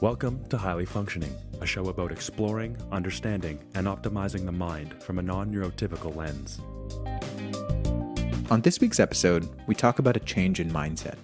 [0.00, 5.22] Welcome to Highly Functioning, a show about exploring, understanding, and optimizing the mind from a
[5.22, 6.60] non neurotypical lens.
[8.48, 11.16] On this week's episode, we talk about a change in mindset.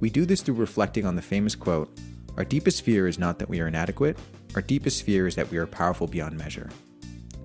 [0.00, 1.88] We do this through reflecting on the famous quote
[2.36, 4.18] Our deepest fear is not that we are inadequate,
[4.56, 6.68] our deepest fear is that we are powerful beyond measure.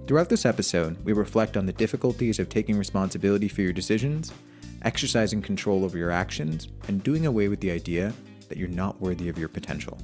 [0.07, 4.33] Throughout this episode, we reflect on the difficulties of taking responsibility for your decisions,
[4.81, 8.11] exercising control over your actions, and doing away with the idea
[8.49, 9.99] that you're not worthy of your potential.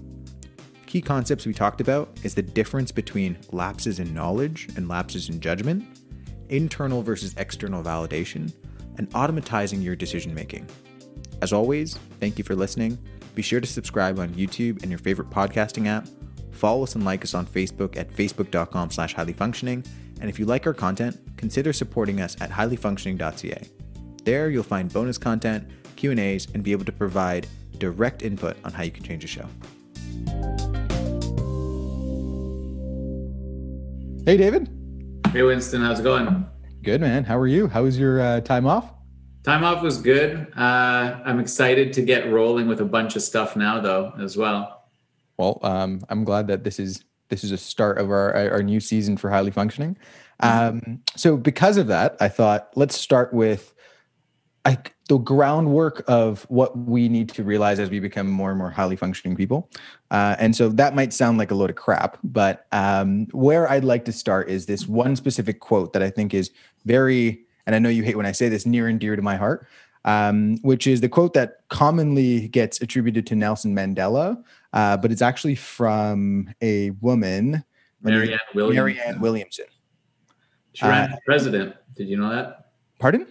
[0.91, 5.39] Key concepts we talked about is the difference between lapses in knowledge and lapses in
[5.39, 5.85] judgment,
[6.49, 8.53] internal versus external validation,
[8.97, 10.67] and automatizing your decision making.
[11.41, 12.99] As always, thank you for listening.
[13.35, 16.09] Be sure to subscribe on YouTube and your favorite podcasting app.
[16.51, 19.87] Follow us and like us on Facebook at facebook.com slash highlyfunctioning.
[20.19, 23.65] And if you like our content, consider supporting us at highlyfunctioning.ca.
[24.25, 28.83] There you'll find bonus content, Q&As, and be able to provide direct input on how
[28.83, 29.47] you can change the show.
[34.23, 34.69] Hey, David.
[35.33, 36.45] Hey, Winston, how's it going?
[36.83, 37.23] Good, man.
[37.23, 37.67] How are you?
[37.67, 38.93] How was your uh, time off?
[39.43, 40.47] Time off was good.
[40.55, 44.85] Uh, I'm excited to get rolling with a bunch of stuff now, though, as well.
[45.37, 48.79] Well, um, I'm glad that this is this is a start of our our new
[48.79, 49.97] season for highly functioning.
[50.41, 53.73] Um, so, because of that, I thought let's start with
[54.65, 54.77] I,
[55.09, 58.95] the groundwork of what we need to realize as we become more and more highly
[58.95, 59.69] functioning people.
[60.11, 63.83] Uh, and so that might sound like a load of crap, but um, where I'd
[63.83, 66.51] like to start is this one specific quote that I think is
[66.85, 69.35] very, and I know you hate when I say this, near and dear to my
[69.35, 69.67] heart,
[70.05, 75.21] um, which is the quote that commonly gets attributed to Nelson Mandela, uh, but it's
[75.21, 77.63] actually from a woman,
[78.01, 78.75] Marianne Williamson.
[78.75, 79.65] Marianne Williamson.
[80.73, 81.75] She ran uh, president.
[81.95, 82.71] Did you know that?
[82.99, 83.27] Pardon?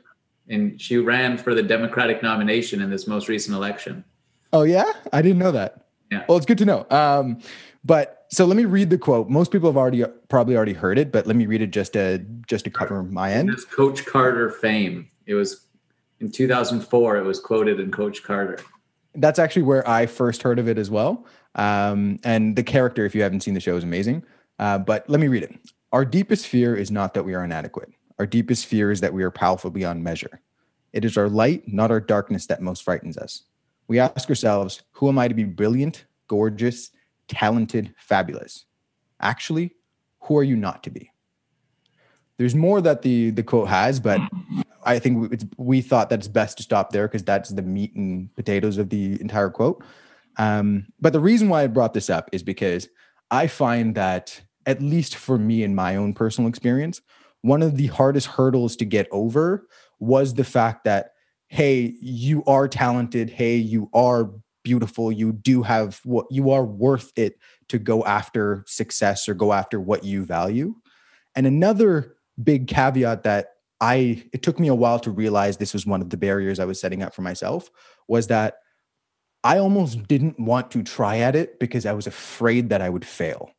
[0.51, 4.05] And she ran for the Democratic nomination in this most recent election.
[4.53, 5.87] Oh yeah, I didn't know that.
[6.11, 6.25] Yeah.
[6.29, 6.87] Well, it's good to know.
[6.91, 7.41] Um,
[7.84, 9.31] but so let me read the quote.
[9.31, 12.19] Most people have already probably already heard it, but let me read it just to
[12.47, 13.50] just to cover my end.
[13.50, 15.09] It's Coach Carter fame.
[15.27, 15.66] It was
[16.19, 17.17] in 2004.
[17.17, 18.59] It was quoted in Coach Carter.
[19.15, 21.27] That's actually where I first heard of it as well.
[21.55, 24.25] Um, and the character, if you haven't seen the show, is amazing.
[24.59, 25.59] Uh, but let me read it.
[25.93, 27.93] Our deepest fear is not that we are inadequate.
[28.20, 30.42] Our deepest fear is that we are powerful beyond measure.
[30.92, 33.44] It is our light, not our darkness, that most frightens us.
[33.88, 36.91] We ask ourselves, who am I to be brilliant, gorgeous,
[37.28, 38.66] talented, fabulous?
[39.22, 39.75] Actually,
[40.25, 41.10] who are you not to be?
[42.36, 44.20] There's more that the the quote has, but
[44.84, 48.34] I think we thought that it's best to stop there because that's the meat and
[48.37, 49.82] potatoes of the entire quote.
[50.37, 52.87] Um, but the reason why I brought this up is because
[53.31, 57.00] I find that, at least for me in my own personal experience,
[57.43, 59.67] one of the hardest hurdles to get over
[59.99, 61.12] was the fact that
[61.49, 63.31] hey you are talented.
[63.31, 64.31] Hey you are
[64.62, 65.11] beautiful.
[65.11, 69.81] You do have what you are worth it to go after success or go after
[69.81, 70.75] what you value.
[71.34, 73.49] And another big caveat that
[73.81, 76.65] i it took me a while to realize this was one of the barriers i
[76.65, 77.71] was setting up for myself
[78.09, 78.56] was that
[79.45, 83.05] i almost didn't want to try at it because i was afraid that i would
[83.05, 83.50] fail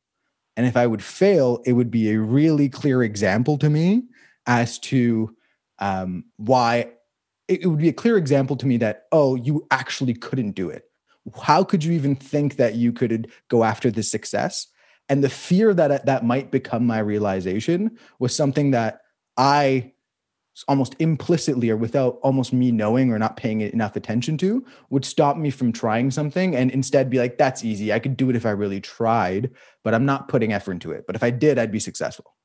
[0.57, 4.03] and if I would fail, it would be a really clear example to me
[4.45, 5.35] as to
[5.79, 6.91] um, why
[7.47, 10.85] it, would be a clear example to me that, oh, you actually couldn't do it.
[11.41, 14.67] How could you even think that you could go after this success?
[15.09, 19.01] And the fear that that might become my realization was something that
[19.38, 19.94] I
[20.67, 25.38] almost implicitly or without almost me knowing or not paying enough attention to would stop
[25.38, 27.94] me from trying something and instead be like that's easy.
[27.94, 29.51] I could do it if i really tried
[29.84, 31.06] but i'm not putting effort into it.
[31.07, 32.35] But if i did i'd be successful.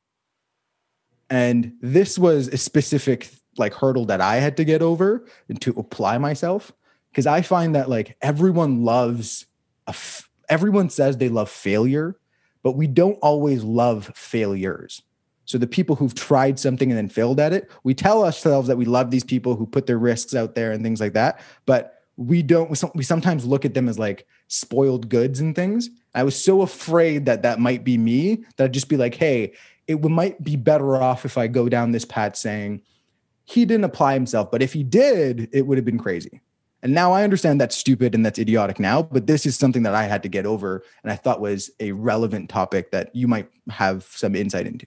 [1.29, 3.29] And this was a specific
[3.59, 6.73] like hurdle that i had to get over and to apply myself
[7.11, 9.47] because i find that like everyone loves
[10.49, 12.19] everyone says they love failure
[12.63, 15.03] but we don't always love failures
[15.47, 18.77] so the people who've tried something and then failed at it, we tell ourselves that
[18.77, 21.41] we love these people who put their risks out there and things like that.
[21.65, 25.89] But we don't, we sometimes look at them as like spoiled goods and things.
[26.15, 29.53] I was so afraid that that might be me that I'd just be like, hey,
[29.87, 32.83] it might be better off if I go down this path saying
[33.45, 36.41] he didn't apply himself, but if he did, it would have been crazy.
[36.83, 39.95] And now I understand that's stupid and that's idiotic now, but this is something that
[39.95, 43.49] I had to get over and I thought was a relevant topic that you might
[43.71, 44.87] have some insight into.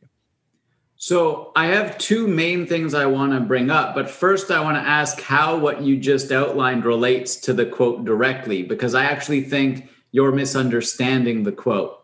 [1.01, 4.75] So I have two main things I want to bring up, but first I want
[4.75, 9.43] to ask how what you just outlined relates to the quote directly, because I actually
[9.43, 11.97] think you're misunderstanding the quote.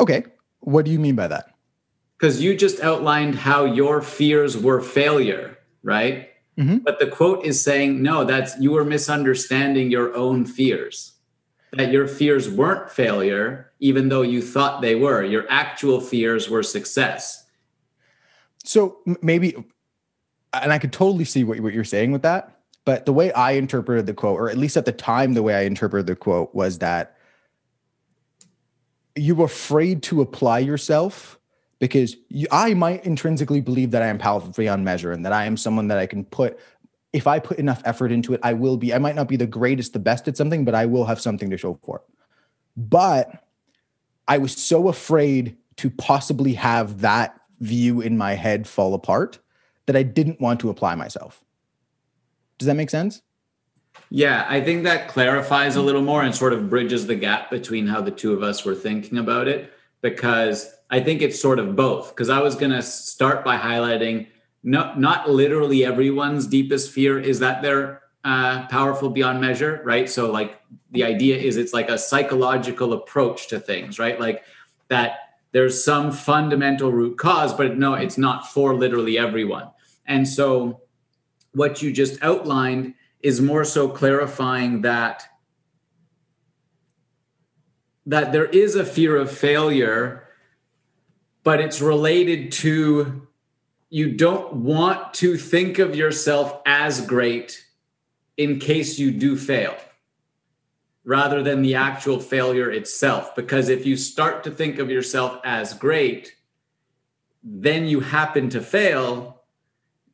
[0.00, 0.24] Okay.
[0.60, 1.50] What do you mean by that?
[2.18, 6.30] Because you just outlined how your fears were failure, right?
[6.56, 6.78] Mm-hmm.
[6.78, 11.12] But the quote is saying, no, that's you were misunderstanding your own fears.
[11.72, 15.22] that your fears weren't failure, even though you thought they were.
[15.22, 17.44] Your actual fears were success.
[18.68, 19.54] So maybe,
[20.52, 22.58] and I could totally see what, what you're saying with that.
[22.84, 25.54] But the way I interpreted the quote, or at least at the time, the way
[25.54, 27.16] I interpreted the quote was that
[29.16, 31.38] you were afraid to apply yourself
[31.78, 35.46] because you, I might intrinsically believe that I am powerful beyond measure and that I
[35.46, 36.58] am someone that I can put
[37.14, 38.92] if I put enough effort into it, I will be.
[38.92, 41.48] I might not be the greatest, the best at something, but I will have something
[41.48, 42.02] to show for it.
[42.76, 43.44] But
[44.28, 49.38] I was so afraid to possibly have that view in my head fall apart
[49.86, 51.44] that I didn't want to apply myself.
[52.58, 53.22] Does that make sense?
[54.10, 57.86] Yeah, I think that clarifies a little more and sort of bridges the gap between
[57.86, 61.76] how the two of us were thinking about it because I think it's sort of
[61.76, 62.10] both.
[62.10, 64.28] Because I was going to start by highlighting
[64.62, 70.08] not not literally everyone's deepest fear is that they're uh, powerful beyond measure, right?
[70.08, 70.60] So like
[70.90, 74.18] the idea is it's like a psychological approach to things, right?
[74.18, 74.42] Like
[74.88, 79.70] that there's some fundamental root cause, but no, it's not for literally everyone.
[80.06, 80.82] And so
[81.52, 85.24] what you just outlined is more so clarifying that
[88.06, 90.24] that there is a fear of failure
[91.42, 93.26] but it's related to
[93.90, 97.66] you don't want to think of yourself as great
[98.36, 99.74] in case you do fail
[101.08, 103.34] rather than the actual failure itself.
[103.34, 106.34] Because if you start to think of yourself as great,
[107.42, 109.40] then you happen to fail,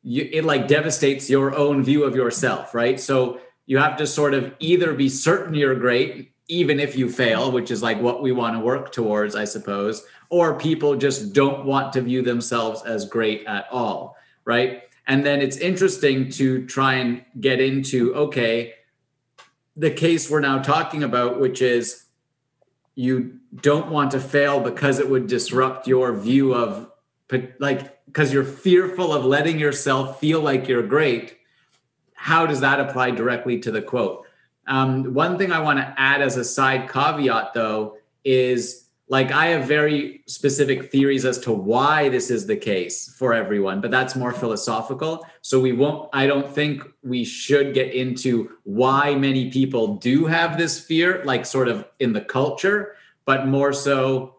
[0.03, 2.97] you, it like devastates your own view of yourself, right?
[2.97, 7.51] So you have to sort of either be certain you're great, even if you fail,
[7.51, 11.65] which is like what we want to work towards, I suppose, or people just don't
[11.65, 14.15] want to view themselves as great at all,
[14.45, 14.83] right?
[15.07, 18.75] And then it's interesting to try and get into okay,
[19.75, 22.05] the case we're now talking about, which is
[22.95, 26.89] you don't want to fail because it would disrupt your view of
[27.59, 31.37] like because you're fearful of letting yourself feel like you're great.
[32.13, 34.25] How does that apply directly to the quote?
[34.67, 39.47] Um, one thing I want to add as a side caveat, though, is like I
[39.47, 44.15] have very specific theories as to why this is the case for everyone, but that's
[44.15, 45.25] more philosophical.
[45.41, 50.57] So we won't, I don't think we should get into why many people do have
[50.57, 54.37] this fear, like sort of in the culture, but more so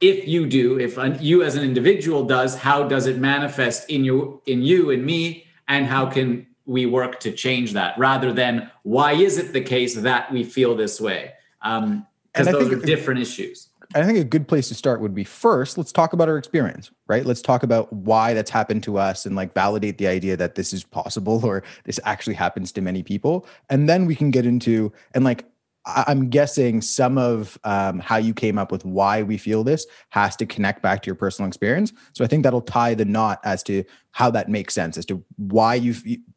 [0.00, 4.40] if you do, if you as an individual does, how does it manifest in you,
[4.46, 9.12] in you and me, and how can we work to change that rather than why
[9.12, 11.32] is it the case that we feel this way?
[11.60, 15.24] Um, because those are different issues I think a good place to start would be
[15.24, 17.26] first, let's talk about our experience, right?
[17.26, 20.72] Let's talk about why that's happened to us and like validate the idea that this
[20.72, 23.46] is possible or this actually happens to many people.
[23.68, 25.44] And then we can get into, and like,
[25.86, 30.36] I'm guessing some of um, how you came up with why we feel this has
[30.36, 31.92] to connect back to your personal experience.
[32.12, 33.82] So I think that'll tie the knot as to
[34.12, 35.94] how that makes sense, as to why you,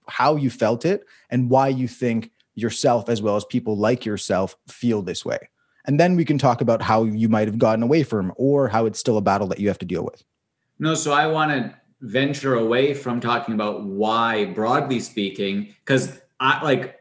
[0.07, 4.55] how you felt it, and why you think yourself as well as people like yourself
[4.67, 5.49] feel this way
[5.85, 8.85] and then we can talk about how you might have gotten away from or how
[8.85, 10.23] it's still a battle that you have to deal with.
[10.79, 16.61] No so i want to venture away from talking about why broadly speaking because i
[16.61, 16.99] like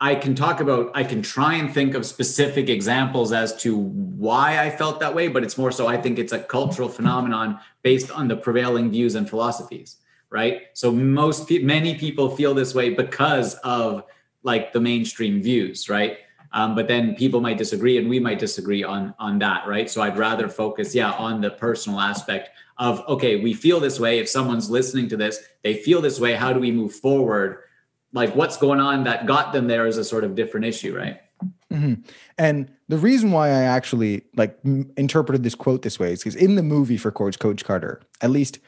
[0.00, 4.60] i can talk about i can try and think of specific examples as to why
[4.64, 8.08] i felt that way but it's more so i think it's a cultural phenomenon based
[8.12, 9.96] on the prevailing views and philosophies
[10.34, 10.62] right?
[10.72, 14.02] So most many people feel this way because of
[14.42, 16.18] like the mainstream views right
[16.54, 19.90] um, but then people might disagree and we might disagree on on that right?
[19.90, 24.18] So i'd rather focus yeah on the personal aspect of okay we feel this way.
[24.18, 26.34] If someone's listening to this they feel this way.
[26.34, 27.58] How do we move forward?
[28.12, 31.20] Like what's going on that got them there is a sort of different issue right?
[31.72, 32.02] Mm-hmm.
[32.38, 36.36] and the reason why i actually like m- interpreted this quote this way is because
[36.36, 38.60] in the movie for coach coach carter at least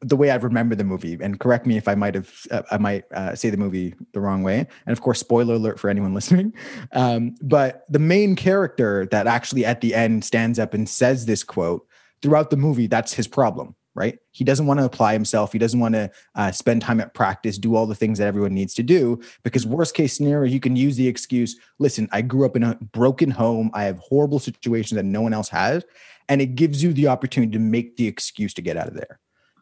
[0.00, 2.78] the way I remember the movie, and correct me if I might have, uh, I
[2.78, 4.66] might uh, say the movie the wrong way.
[4.86, 6.54] And of course, spoiler alert for anyone listening.
[6.92, 11.42] Um, but the main character that actually at the end stands up and says this
[11.42, 11.86] quote
[12.22, 14.18] throughout the movie, that's his problem, right?
[14.30, 15.52] He doesn't want to apply himself.
[15.52, 18.54] He doesn't want to uh, spend time at practice, do all the things that everyone
[18.54, 19.20] needs to do.
[19.42, 22.76] Because worst case scenario, you can use the excuse, listen, I grew up in a
[22.92, 23.70] broken home.
[23.74, 25.84] I have horrible situations that no one else has.
[26.28, 29.18] And it gives you the opportunity to make the excuse to get out of there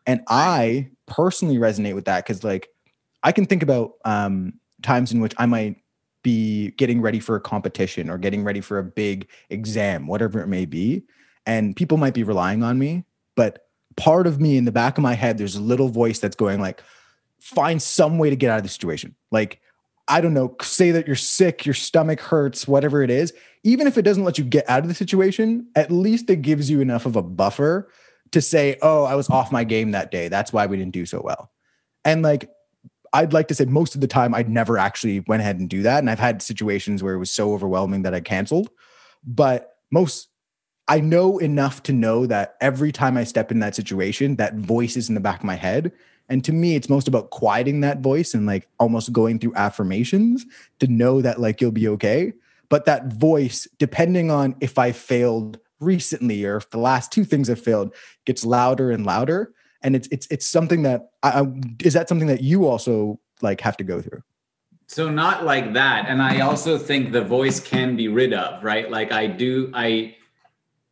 [0.07, 2.69] and I personally resonate with that because, like,
[3.23, 5.77] I can think about um, times in which I might
[6.23, 10.47] be getting ready for a competition or getting ready for a big exam, whatever it
[10.49, 11.03] may be.
[11.45, 13.05] And people might be relying on me,
[13.37, 16.37] but part of me in the back of my head, there's a little voice that's
[16.37, 16.83] going, like,
[17.41, 19.15] find some way to get out of the situation.
[19.31, 19.61] Like,
[20.09, 23.33] I don't know, say that you're sick, your stomach hurts, whatever it is,
[23.65, 26.71] even if it doesn't let you get out of the situation, at least it gives
[26.71, 27.89] you enough of a buffer
[28.33, 30.29] to say, oh, I was off my game that day.
[30.29, 31.51] That's why we didn't do so well.
[32.05, 32.51] And like,
[33.13, 35.83] I'd like to say most of the time I'd never actually went ahead and do
[35.83, 35.99] that.
[36.01, 38.71] And I've had situations where it was so overwhelming that I canceled.
[39.25, 40.29] But most
[40.89, 44.97] I know enough to know that every time I step in that situation, that voice
[44.97, 45.93] is in the back of my head.
[46.29, 50.47] And to me, it's most about quieting that voice and like almost going through affirmations
[50.81, 52.33] to know that like you'll be okay.
[52.69, 57.49] But that voice, depending on if I failed recently or if the last two things
[57.49, 59.53] have failed, gets louder and louder.
[59.83, 61.47] And it's it's it's something that I,
[61.85, 64.23] is that something that you also like have to go through.
[64.89, 66.07] So not like that.
[66.09, 68.91] And I also think the voice can be rid of, right?
[68.91, 70.17] Like I do I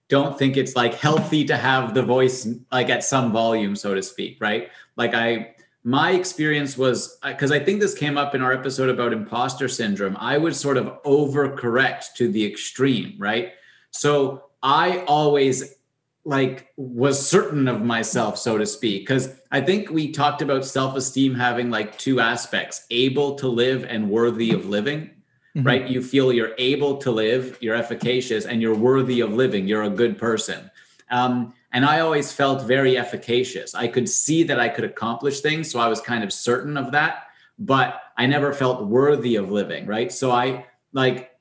[0.08, 4.02] don't think it's like healthy to have the voice like at some volume so to
[4.02, 4.68] speak, right?
[4.96, 9.12] Like I my experience was because I think this came up in our episode about
[9.12, 10.16] imposter syndrome.
[10.18, 13.52] I would sort of overcorrect to the extreme, right?
[13.90, 15.76] So I always
[16.24, 21.34] like was certain of myself so to speak because i think we talked about self-esteem
[21.34, 25.10] having like two aspects able to live and worthy of living
[25.56, 25.66] mm-hmm.
[25.66, 25.88] right?
[25.88, 29.90] You feel you're able to live you're efficacious and you're worthy of living you're a
[29.90, 30.70] good person.
[31.10, 33.74] Um, and i always felt very efficacious.
[33.74, 36.92] I could see that i could accomplish things so i was kind of certain of
[36.92, 37.26] that
[37.58, 40.10] but i never felt worthy of living right?
[40.10, 41.32] So i like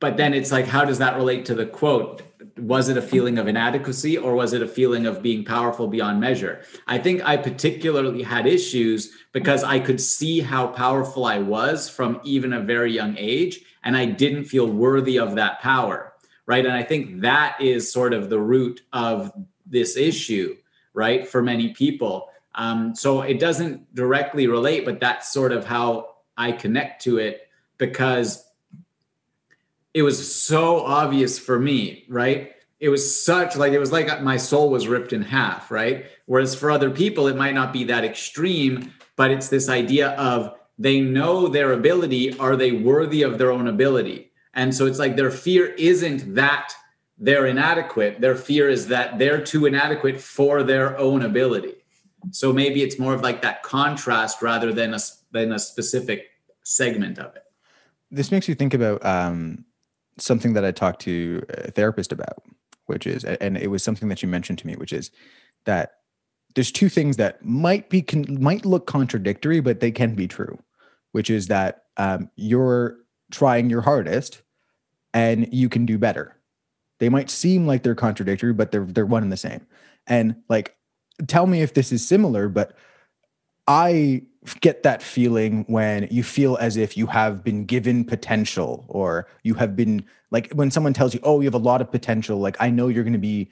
[0.00, 2.22] but then it's like how does that relate to the quote
[2.58, 6.20] was it a feeling of inadequacy or was it a feeling of being powerful beyond
[6.20, 6.62] measure?
[6.86, 12.20] I think I particularly had issues because I could see how powerful I was from
[12.24, 16.14] even a very young age, and I didn't feel worthy of that power.
[16.46, 16.64] Right.
[16.64, 19.32] And I think that is sort of the root of
[19.66, 20.56] this issue,
[20.94, 22.28] right, for many people.
[22.54, 27.48] Um, so it doesn't directly relate, but that's sort of how I connect to it
[27.78, 28.45] because
[29.96, 32.52] it was so obvious for me, right?
[32.80, 36.04] It was such like it was like my soul was ripped in half, right?
[36.26, 40.54] Whereas for other people, it might not be that extreme, but it's this idea of
[40.78, 42.38] they know their ability.
[42.38, 44.32] Are they worthy of their own ability?
[44.52, 46.74] And so it's like their fear isn't that
[47.16, 48.20] they're inadequate.
[48.20, 51.76] Their fear is that they're too inadequate for their own ability.
[52.32, 54.98] So maybe it's more of like that contrast rather than a
[55.32, 56.26] than a specific
[56.64, 57.44] segment of it.
[58.10, 59.64] This makes you think about um,
[60.18, 62.42] something that I talked to a therapist about,
[62.86, 65.10] which is, and it was something that you mentioned to me, which is
[65.64, 65.92] that
[66.54, 70.58] there's two things that might be might look contradictory, but they can be true,
[71.12, 72.96] which is that um, you're
[73.30, 74.42] trying your hardest
[75.12, 76.36] and you can do better.
[76.98, 79.66] They might seem like they're contradictory, but they're they're one and the same.
[80.06, 80.76] And like,
[81.26, 82.74] tell me if this is similar, but
[83.66, 84.22] I
[84.60, 89.54] get that feeling when you feel as if you have been given potential or you
[89.54, 92.56] have been like when someone tells you, oh, you have a lot of potential, like
[92.60, 93.50] I know you're going to be,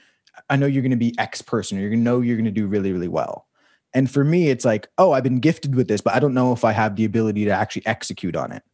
[0.50, 2.66] I know you're going to be X person, or to know you're going to do
[2.66, 3.46] really, really well.
[3.92, 6.52] And for me, it's like, oh, I've been gifted with this, but I don't know
[6.52, 8.64] if I have the ability to actually execute on it.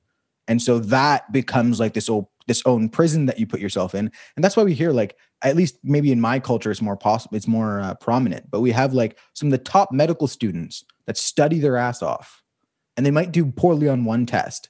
[0.49, 4.11] And so that becomes like this old this own prison that you put yourself in.
[4.35, 7.37] And that's why we hear like at least maybe in my culture it's more possible
[7.37, 11.17] it's more uh, prominent, but we have like some of the top medical students that
[11.17, 12.41] study their ass off.
[12.97, 14.69] And they might do poorly on one test.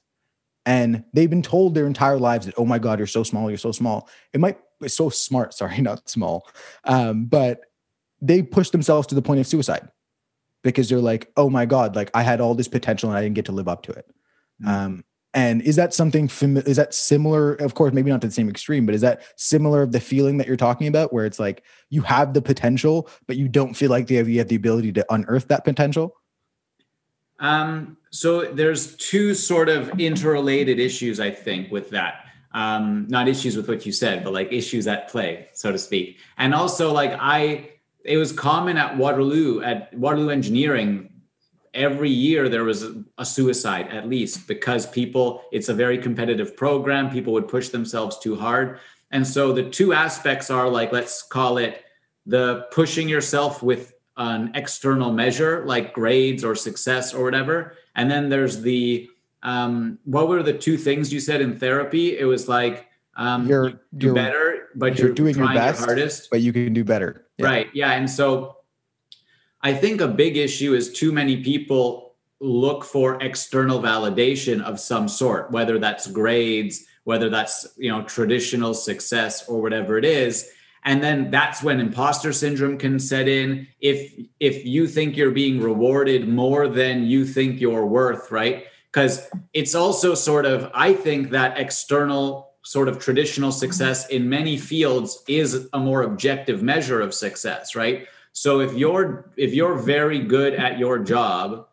[0.65, 3.59] And they've been told their entire lives that oh my god you're so small you're
[3.59, 4.09] so small.
[4.33, 6.47] It might it's so smart sorry not small.
[6.83, 7.61] Um, but
[8.21, 9.87] they push themselves to the point of suicide
[10.63, 13.35] because they're like oh my god like i had all this potential and i didn't
[13.35, 14.05] get to live up to it.
[14.61, 14.69] Mm-hmm.
[14.69, 18.49] um, and is that something is that similar of course maybe not to the same
[18.49, 21.63] extreme but is that similar of the feeling that you're talking about where it's like
[21.89, 25.05] you have the potential but you don't feel like have, you have the ability to
[25.13, 26.15] unearth that potential
[27.41, 32.25] um, so there's two sort of interrelated issues, I think, with that.
[32.53, 36.19] Um, not issues with what you said, but like issues at play, so to speak.
[36.37, 37.71] And also, like I,
[38.03, 41.09] it was common at Waterloo, at Waterloo Engineering,
[41.73, 42.83] every year there was
[43.17, 45.43] a, suicide at least because people.
[45.51, 47.09] It's a very competitive program.
[47.09, 48.79] People would push themselves too hard,
[49.11, 51.83] and so the two aspects are like let's call it
[52.25, 57.75] the pushing yourself with an external measure like grades or success or whatever.
[57.95, 59.09] And then there's the
[59.43, 62.17] um, what were the two things you said in therapy?
[62.17, 65.79] It was like um, you're you do you're, better but you're, you're doing your best
[65.79, 66.29] your hardest.
[66.29, 67.25] but you can do better.
[67.37, 67.45] Yeah.
[67.45, 68.57] right yeah and so
[69.61, 75.07] i think a big issue is too many people look for external validation of some
[75.07, 80.49] sort whether that's grades whether that's you know traditional success or whatever it is
[80.83, 83.67] and then that's when imposter syndrome can set in.
[83.79, 88.65] If if you think you're being rewarded more than you think you're worth right?
[88.91, 94.57] Because it's also sort of i think that external sort of traditional success in many
[94.57, 98.07] fields is a more objective measure of success right?
[98.33, 101.67] So if you're if you're very good at your job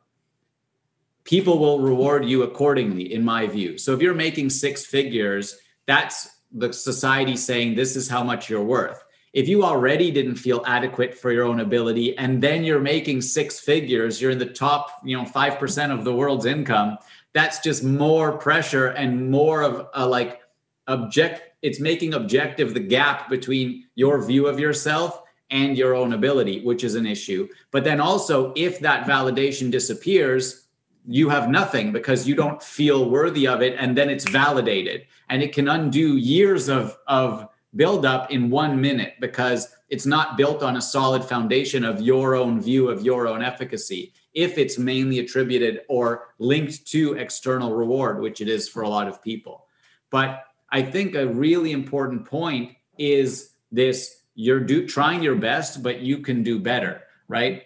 [1.24, 3.76] people will reward you accordingly in my view.
[3.78, 8.64] So if you're making six figures that's the society saying this is how much you're
[8.64, 9.04] worth.
[9.32, 13.60] If you already didn't feel adequate for your own ability and then you're making six
[13.60, 16.96] figures you're in the top you know 5% of the world's income
[17.34, 20.40] that's just more pressure and more of a like
[20.86, 26.62] object it's making objective the gap between your view of yourself and your own ability
[26.64, 27.48] which is an issue.
[27.70, 30.67] But then also if that validation disappears
[31.10, 35.06] you have nothing because you don't feel worthy of it and then it's validated.
[35.30, 40.36] And it can undo years of of build up in one minute because it's not
[40.36, 44.78] built on a solid foundation of your own view of your own efficacy if it's
[44.78, 49.66] mainly attributed or linked to external reward which it is for a lot of people.
[50.10, 56.00] But i think a really important point is this you're do trying your best but
[56.00, 57.62] you can do better right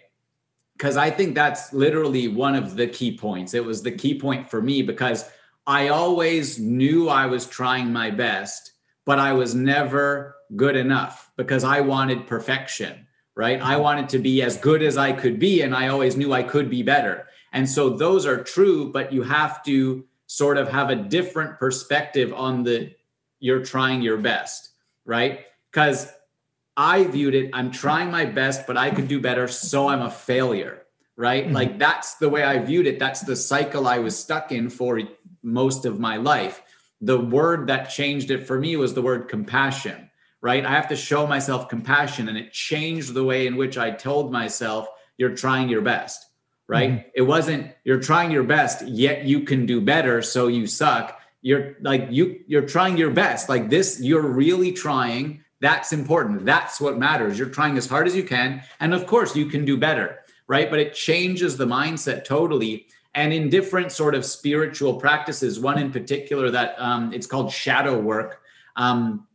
[0.83, 4.49] because i think that's literally one of the key points it was the key point
[4.49, 5.29] for me because
[5.65, 8.73] i always knew i was trying my best
[9.05, 13.61] but I was never good enough because I wanted perfection, right?
[13.61, 13.81] I mm-hmm.
[13.81, 16.69] wanted to be as good as I could be, and I always knew I could
[16.69, 17.27] be better.
[17.51, 22.33] And so those are true, but you have to sort of have a different perspective
[22.33, 22.91] on the
[23.39, 24.69] you're trying your best,
[25.05, 25.41] right?
[25.71, 26.11] Because
[26.75, 30.09] I viewed it, I'm trying my best, but I could do better, so I'm a
[30.11, 30.83] failure,
[31.15, 31.45] right?
[31.45, 31.53] Mm-hmm.
[31.53, 32.99] Like that's the way I viewed it.
[32.99, 34.99] That's the cycle I was stuck in for
[35.43, 36.61] most of my life
[37.03, 40.09] the word that changed it for me was the word compassion,
[40.41, 40.65] right?
[40.65, 42.29] I have to show myself compassion.
[42.29, 44.87] And it changed the way in which I told myself,
[45.17, 46.25] you're trying your best,
[46.65, 46.91] right?
[46.91, 47.09] Mm-hmm.
[47.13, 50.21] It wasn't, you're trying your best, yet you can do better.
[50.21, 51.19] So you suck.
[51.41, 53.49] You're like, you, you're trying your best.
[53.49, 55.42] Like this, you're really trying.
[55.63, 56.45] That's important.
[56.45, 57.39] That's what matters.
[57.39, 58.61] You're trying as hard as you can.
[58.81, 60.69] And of course, you can do better, right?
[60.69, 65.91] But it changes the mindset totally and in different sort of spiritual practices one in
[65.91, 68.41] particular that um, it's called shadow work
[68.75, 69.27] um,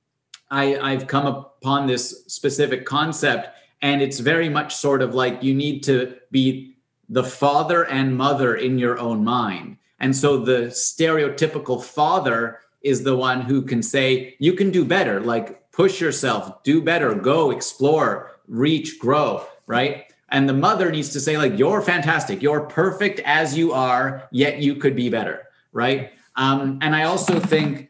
[0.51, 3.49] I, i've come upon this specific concept
[3.83, 6.77] and it's very much sort of like you need to be
[7.09, 13.17] the father and mother in your own mind and so the stereotypical father is the
[13.17, 18.33] one who can say you can do better like push yourself do better go explore
[18.49, 20.07] reach grow right?
[20.31, 22.43] And the mother needs to say like you're fantastic.
[22.43, 26.13] You're perfect as you are yet you could be better right?
[26.35, 27.89] Um, and i also think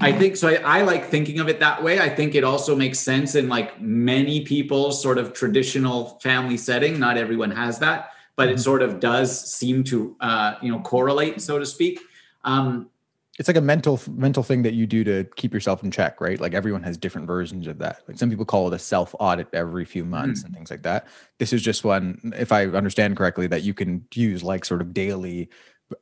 [0.00, 2.00] i think so I, I, like thinking of it that way.
[2.00, 6.98] I think it also makes sense in like many people's sort of traditional family setting.
[6.98, 8.60] Not everyone has that but it mm-hmm.
[8.60, 12.00] sort of does seem to uh, you know correlate so to speak.
[12.44, 12.90] Um,
[13.38, 16.40] it's like a mental mental thing that you do to keep yourself in check right?
[16.40, 18.02] Like everyone has different versions of that.
[18.06, 20.46] Like some people call it a self audit every few months mm.
[20.46, 21.08] and things like that.
[21.38, 24.94] This is just one if i understand correctly that you can use like sort of
[24.94, 25.48] daily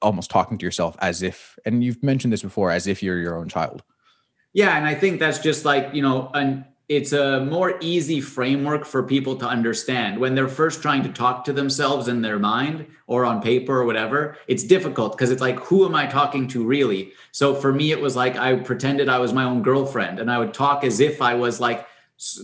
[0.01, 3.37] almost talking to yourself as if and you've mentioned this before as if you're your
[3.37, 3.83] own child.
[4.53, 8.85] Yeah and i think that's just like you know an it's a more easy framework
[8.85, 10.19] for people to understand.
[10.19, 13.85] When they're first trying to talk to themselves in their mind or on paper or
[13.85, 17.13] whatever it's difficult because it's like who am i talking to really?
[17.31, 20.39] So for me it was like i pretended i was my own girlfriend and i
[20.39, 21.87] would talk as if i was like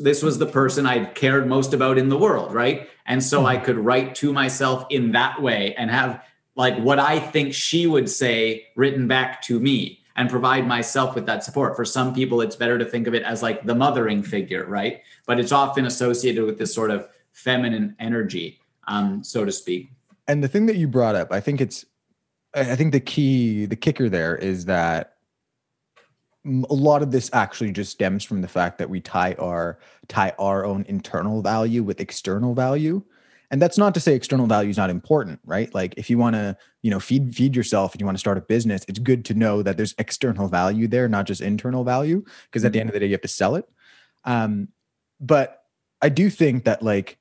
[0.01, 2.89] this was the person i cared most about in the world right?
[3.07, 3.65] And so i mm-hmm.
[3.65, 6.23] could write to myself in that way and have
[6.55, 11.25] like what i think she would say written back to me and provide myself with
[11.27, 11.77] that support.
[11.77, 15.01] For some people, it's better to think of it as like the mothering figure, right?
[15.27, 19.93] But it's often associated with this sort of feminine energy, um, so to speak.
[20.27, 21.87] And the thing that you brought up, I think it's,
[22.53, 25.15] I think the key, the kicker there is that
[26.45, 29.79] a lot of this actually just stems from the fact that we tie our
[30.09, 33.03] tie our own internal value with external value
[33.51, 35.75] and that's not to say external value is not important right?
[35.75, 38.39] Like if you want to you know feed feed yourself and you want to start
[38.39, 42.25] a business it's good to know that there's external value there not just internal value
[42.45, 43.69] because at the end of the day you have to sell it.
[44.25, 44.69] Um
[45.21, 45.63] but
[46.01, 47.19] i do think that like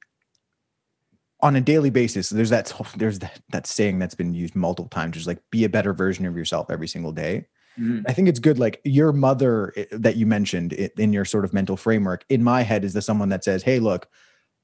[1.42, 5.16] on a daily basis there's that there's that, that saying that's been used multiple times
[5.16, 7.48] just like be a better version of yourself every single day.
[7.80, 8.06] Mm-hmm.
[8.08, 11.54] i think it's good like your mother eh, that you mentioned in your sort of
[11.54, 14.08] mental framework in my head is the someone that says hey look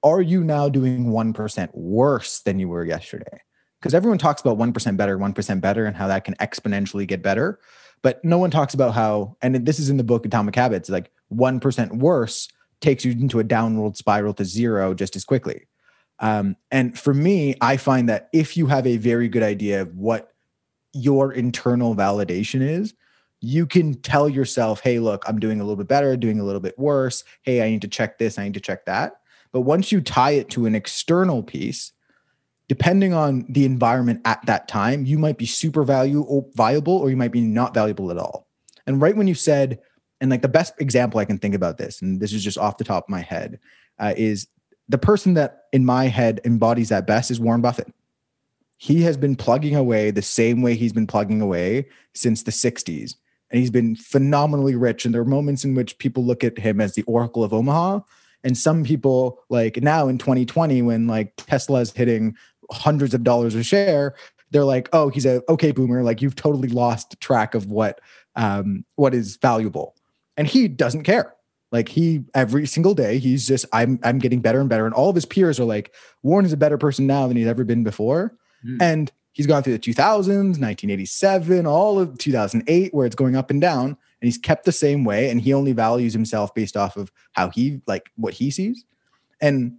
[0.04, 3.42] are you now doing 1% worse than you were yesterday?
[3.80, 7.60] Because everyone talks about 1% better, 1% better, and how that can exponentially get better.
[8.02, 11.12] But no one talks about how, and this is in the book Atomic Habits, like
[11.34, 12.50] 1% worse
[12.82, 15.68] takes you into a downward spiral to zero just as quickly.
[16.20, 19.96] Um, and for me, I find that if you have a very good idea of
[19.96, 20.34] what
[20.94, 22.94] your internal validation is,
[23.40, 26.62] you can tell yourself, hey, look, I'm doing a little bit better, doing a little
[26.62, 27.24] bit worse.
[27.42, 29.16] Hey, I need to check this, I need to check that.
[29.54, 31.94] But once you tie it to an external piece,
[32.68, 37.16] depending on the environment at that time, you might be super value viable or you
[37.16, 38.48] might be not valuable at all.
[38.86, 39.80] And right when you said,
[40.20, 42.78] and like the best example I can think about this, and this is just off
[42.78, 43.60] the top of my head,
[44.00, 44.48] uh, is
[44.90, 47.94] the person that in my head embodies that best is Warren Buffett.
[48.78, 53.16] He has been plugging away the same way he's been plugging away since the 60s.
[53.52, 55.06] And he's been phenomenally rich.
[55.06, 58.00] And there are moments in which people look at him as the Oracle of Omaha.
[58.44, 62.36] And some people, like now in 2020, when like Tesla is hitting
[62.72, 64.16] hundreds of dollars a share,
[64.52, 66.04] they're like, oh, he's a okay boomer.
[66.04, 68.00] Like you've totally lost track of what
[68.36, 69.96] um, what is valuable.
[70.38, 71.34] And he doesn't care.
[71.72, 74.86] Like he every single day, he's just I'm I'm getting better and better.
[74.86, 77.48] And all of his peers are like, Warren is a better person now than he's
[77.48, 78.38] ever been before.
[78.66, 78.82] Mm.
[78.82, 83.60] And he's gone through the 2000s, 1987, all of 2008, where it's going up and
[83.60, 85.30] down, and he's kept the same way.
[85.30, 88.86] And he only values himself based off of how he like what he sees.
[89.42, 89.76] And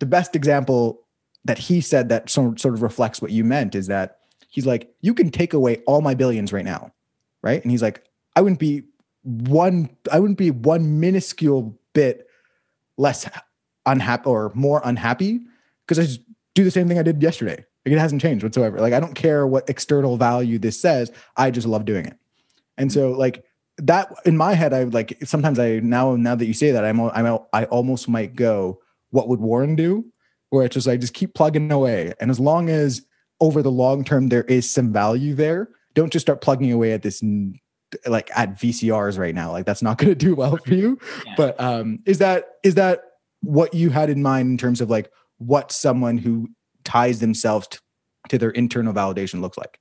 [0.00, 1.06] the best example
[1.44, 5.14] that he said that sort of reflects what you meant is that he's like, you
[5.14, 6.92] can take away all my billions right now,
[7.40, 7.62] right?
[7.62, 8.02] And he's like,
[8.34, 8.82] I wouldn't be
[9.22, 12.26] one I wouldn't be one minuscule bit
[12.96, 13.30] less
[13.86, 15.38] unhappy or more unhappy
[15.86, 16.20] because I just
[16.56, 17.64] do the same thing I did yesterday.
[17.86, 18.80] Like it hasn't changed whatsoever.
[18.80, 21.12] Like I don't care what external value this says.
[21.36, 22.18] I just love doing it.
[22.76, 23.44] And so like
[23.78, 27.00] that in my head, I like sometimes I now now that you say that I'm
[27.00, 30.04] I'm I almost might go, what would Warren do?
[30.50, 32.12] Where it's just like just keep plugging away.
[32.20, 33.04] And as long as
[33.40, 37.02] over the long term there is some value there, don't just start plugging away at
[37.02, 37.22] this
[38.06, 39.50] like at VCRs right now.
[39.50, 40.98] Like that's not going to do well for you.
[41.26, 41.34] Yeah.
[41.36, 43.02] But um, is that is that
[43.40, 46.48] what you had in mind in terms of like what someone who
[46.84, 47.80] ties themselves to,
[48.28, 49.78] to their internal validation looks like?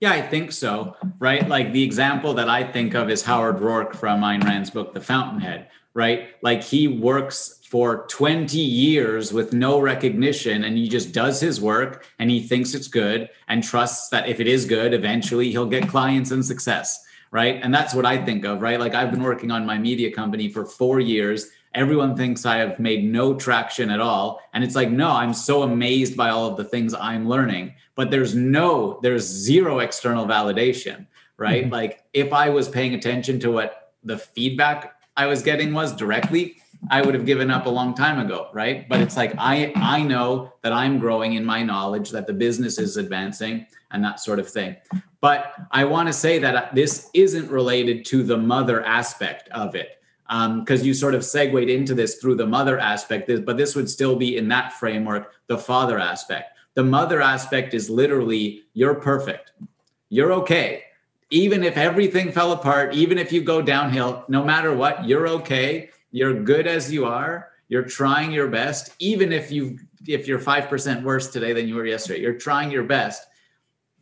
[0.00, 0.96] Yeah, I think so.
[1.18, 1.46] Right.
[1.46, 5.00] Like the example that I think of is Howard Roark from Ayn Rand's book, The
[5.00, 5.68] Fountainhead.
[5.92, 6.30] Right.
[6.42, 12.06] Like he works for 20 years with no recognition and he just does his work
[12.18, 15.88] and he thinks it's good and trusts that if it is good, eventually he'll get
[15.88, 17.60] clients and success right?
[17.62, 18.80] And that's what I think of, right?
[18.80, 21.50] Like I've been working on my media company for four years.
[21.74, 24.40] Everyone thinks I have made no traction at all.
[24.52, 28.10] And it's like, no, I'm so amazed by all of the things I'm learning, but
[28.10, 31.06] there's no, there's zero external validation,
[31.36, 31.64] right?
[31.64, 31.72] Mm-hmm.
[31.72, 36.56] Like if I was paying attention to what the feedback I was getting was directly,
[36.90, 38.88] I would have given up a long time ago, right?
[38.88, 42.78] But it's like I I know that I'm growing in my knowledge that the business
[42.78, 44.76] is advancing and that sort of thing.
[45.20, 50.00] But I want to say that this isn't related to the mother aspect of it
[50.30, 53.90] because um, you sort of segued into this through the mother aspect, but this would
[53.90, 56.56] still be in that framework, the father aspect.
[56.74, 59.50] The mother aspect is literally you're perfect,
[60.08, 60.84] you're okay.
[61.32, 65.90] Even if everything fell apart, even if you go downhill, no matter what, you're okay.
[66.12, 67.50] You're good as you are.
[67.68, 71.74] You're trying your best, even if you if you're five percent worse today than you
[71.74, 72.20] were yesterday.
[72.20, 73.22] You're trying your best,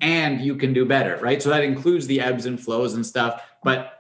[0.01, 1.43] and you can do better, right?
[1.43, 3.43] So that includes the ebbs and flows and stuff.
[3.63, 3.98] But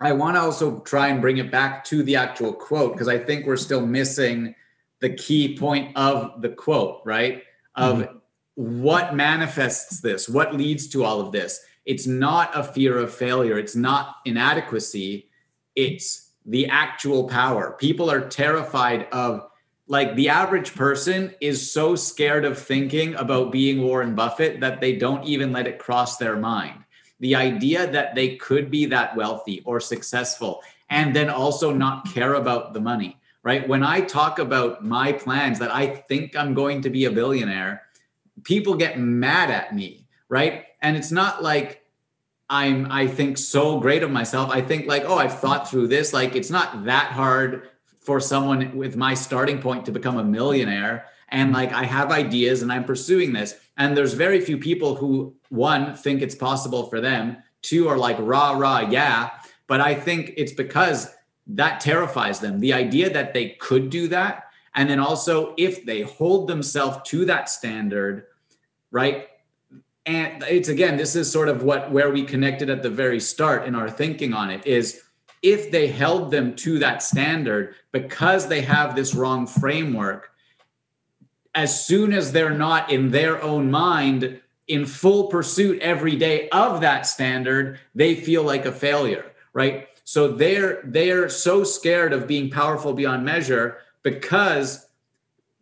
[0.00, 3.18] I want to also try and bring it back to the actual quote because I
[3.18, 4.54] think we're still missing
[5.00, 7.42] the key point of the quote, right?
[7.74, 8.82] Of mm-hmm.
[8.82, 11.60] what manifests this, what leads to all of this.
[11.84, 15.28] It's not a fear of failure, it's not inadequacy,
[15.74, 17.76] it's the actual power.
[17.78, 19.48] People are terrified of
[19.88, 24.96] like the average person is so scared of thinking about being Warren Buffett that they
[24.96, 26.84] don't even let it cross their mind.
[27.20, 32.34] The idea that they could be that wealthy or successful and then also not care
[32.34, 33.66] about the money, right?
[33.66, 37.82] When I talk about my plans that I think I'm going to be a billionaire,
[38.44, 40.66] people get mad at me, right?
[40.82, 41.82] And it's not like
[42.48, 44.50] I'm I think so great of myself.
[44.50, 46.12] I think like, oh, I've thought through this.
[46.12, 47.70] Like it's not that hard
[48.06, 52.62] for someone with my starting point to become a millionaire and like i have ideas
[52.62, 57.00] and i'm pursuing this and there's very few people who one think it's possible for
[57.00, 57.36] them.
[57.62, 59.30] Two are like rah rah yeah.
[59.66, 61.12] But i think it's because
[61.48, 62.60] that terrifies them.
[62.60, 67.24] The idea that they could do that and then also if they hold themselves to
[67.26, 68.26] that standard
[68.90, 69.28] right?
[70.06, 73.66] And it's again this is sort of what where we connected at the very start
[73.66, 75.02] in our thinking on it is
[75.42, 80.30] if they held them to that standard because they have this wrong framework
[81.56, 86.80] as soon as they're not in their own mind in full pursuit every day of
[86.82, 92.50] that standard they feel like a failure right so they're they're so scared of being
[92.50, 94.86] powerful beyond measure because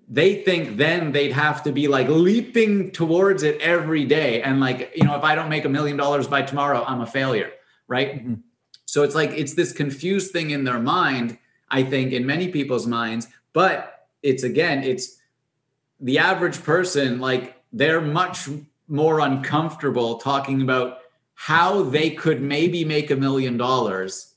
[0.06, 4.90] they think then they'd have to be like leaping towards it every day and like
[4.94, 7.50] you know if i don't make a million dollars by tomorrow i'm a failure
[7.88, 8.34] right mm-hmm.
[8.84, 11.38] so it's like it's this confused thing in their mind
[11.70, 15.18] i think in many people's minds but it's again it's
[16.04, 18.48] the average person like they're much
[18.86, 20.98] more uncomfortable talking about
[21.34, 24.30] how they could maybe make a million dollars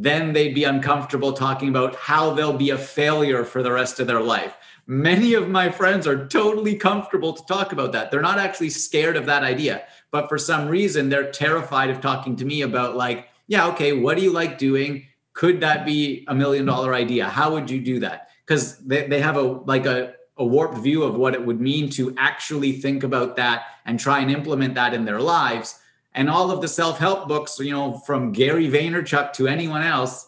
[0.00, 4.06] then they'd be uncomfortable talking about how they'll be a failure for the rest of
[4.06, 4.56] their life
[4.90, 8.10] Many of my friends are totally comfortable to talk about that.
[8.10, 12.36] They're not actually scared of that idea, but for some reason, they're terrified of talking
[12.36, 15.04] to me about, like, yeah, okay, what do you like doing?
[15.34, 17.28] Could that be a million dollar idea?
[17.28, 18.30] How would you do that?
[18.46, 21.90] Because they, they have a like a, a warped view of what it would mean
[21.90, 25.80] to actually think about that and try and implement that in their lives.
[26.14, 30.26] And all of the self help books, you know, from Gary Vaynerchuk to anyone else,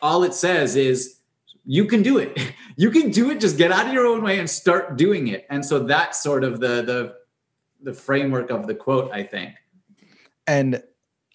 [0.00, 1.16] all it says is
[1.64, 2.38] you can do it.
[2.76, 3.40] You can do it.
[3.40, 5.46] Just get out of your own way and start doing it.
[5.50, 7.14] And so that's sort of the the
[7.82, 9.52] the framework of the quote, I think.
[10.46, 10.82] And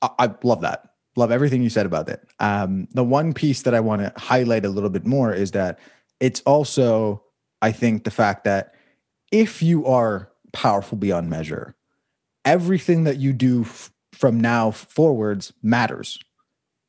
[0.02, 0.89] I love that.
[1.15, 2.28] Love everything you said about it.
[2.39, 5.78] Um, the one piece that I want to highlight a little bit more is that
[6.20, 7.24] it's also,
[7.62, 8.74] I think, the fact that
[9.32, 11.76] if you are powerful beyond measure,
[12.44, 16.20] everything that you do f- from now forwards matters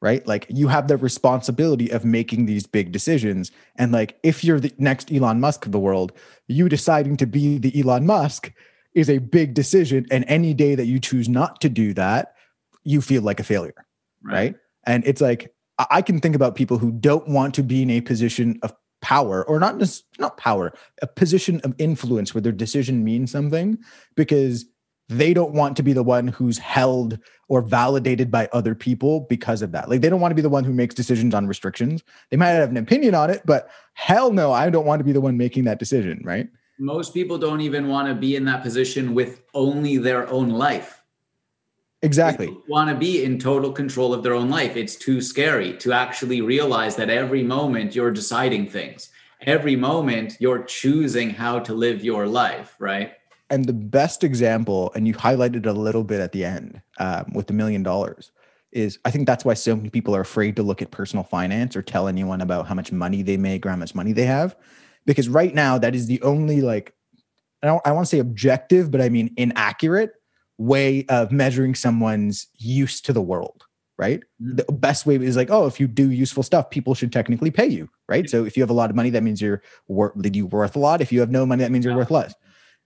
[0.01, 0.27] right?
[0.27, 3.51] Like you have the responsibility of making these big decisions.
[3.77, 6.13] And like if you're the next Elon Musk of the world,
[6.47, 8.53] you deciding to be the Elon Musk
[8.95, 10.07] is a big decision.
[10.11, 12.35] And any day that you choose not to do that,
[12.85, 13.75] you feel like a failure.
[14.23, 14.33] Right.
[14.33, 14.55] right?
[14.87, 15.53] And it's like
[15.91, 18.73] I can think about people who don't want to be in a position of
[19.07, 23.79] power or not just not power, a position of influence where their decision means something
[24.17, 24.65] because
[25.09, 27.17] they don't want to be the one who's held
[27.49, 29.89] or validated by other people because of that.
[29.89, 32.03] Like they don't want to be the one who makes decisions on restrictions.
[32.33, 35.13] They might have an opinion on it, but hell no, I don't want to be
[35.13, 36.49] the one making that decision, right?
[36.81, 40.96] Most people don't even want to be in that position with only their own life.
[42.03, 42.57] Exactly.
[42.69, 44.77] want to be in total control of their own life.
[44.77, 49.09] It's too scary to actually realize that every moment you're deciding things.
[49.41, 53.15] Every moment you're choosing how to live your life, right?
[53.51, 57.47] and the best example, and you highlighted a little bit at the end um, with
[57.47, 58.33] the million dollars,
[58.73, 61.77] is I think that's why so many people are afraid to look at personal finance
[61.77, 64.57] or tell anyone about how much money they make or how much money they have,
[65.05, 66.93] because right now that is the only like
[67.63, 70.13] I don't I want to say objective, but I mean inaccurate
[70.59, 73.67] way of measuring someone's use to the world
[73.99, 74.21] right?
[74.43, 74.57] Mm-hmm.
[74.57, 77.67] The best way is like, oh, if you do useful stuff, people should technically pay
[77.67, 78.29] you, right?
[78.29, 80.79] So if you have a lot of money, that means you're worth you worth a
[80.79, 81.01] lot.
[81.01, 82.35] If you have no money, that means you're worth less.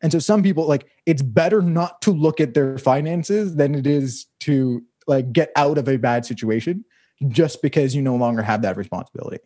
[0.02, 3.86] And so some people like it's better not to look at their finances than it
[3.86, 6.84] is to like get out of a bad situation
[7.28, 9.38] just because you no longer have that responsibility.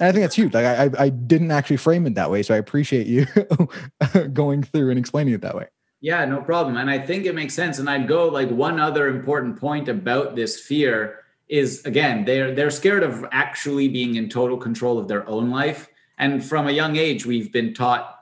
[0.00, 0.54] And I think that's huge.
[0.54, 3.26] Like I, I didn't actually frame it that way, so I appreciate you
[4.32, 5.66] going through and explaining it that way.
[6.00, 6.76] Yeah, no problem.
[6.76, 7.78] And I think it makes sense.
[7.78, 12.70] And I'd go like one other important point about this fear is again they're they're
[12.70, 15.88] scared of actually being in total control of their own life.
[16.18, 18.18] And from a young age, we've been taught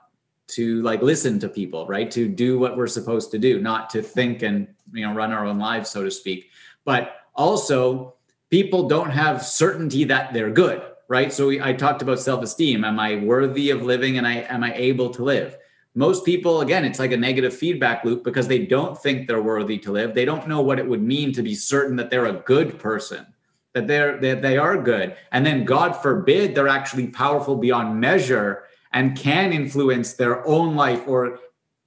[0.47, 4.01] to like listen to people right to do what we're supposed to do not to
[4.01, 6.49] think and you know run our own lives so to speak
[6.85, 8.15] but also
[8.49, 12.99] people don't have certainty that they're good right so we, i talked about self-esteem am
[12.99, 15.57] i worthy of living and i am i able to live
[15.97, 19.79] most people again it's like a negative feedback loop because they don't think they're worthy
[19.79, 20.13] to live.
[20.13, 23.25] They don't know what it would mean to be certain that they're a good person
[23.73, 25.15] that they're that they are good.
[25.31, 31.01] And then god forbid they're actually powerful beyond measure and can influence their own life
[31.07, 31.39] or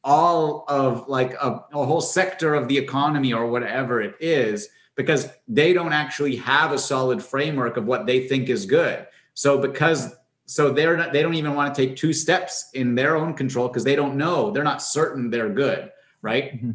[0.03, 5.29] all of like a, a, whole sector of the economy or whatever it is because
[5.47, 9.07] they don't actually have a solid framework of what they think is good.
[9.35, 10.15] So because
[10.51, 13.69] so they're not they don't even want to take two steps in their own control
[13.69, 15.91] because they don't know they're not certain they're good
[16.23, 16.73] right mm-hmm.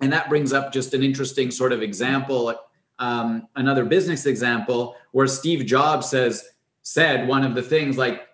[0.00, 2.54] and that brings up just an interesting sort of example
[2.98, 6.48] um, another business example where steve jobs says
[6.82, 8.26] said one of the things like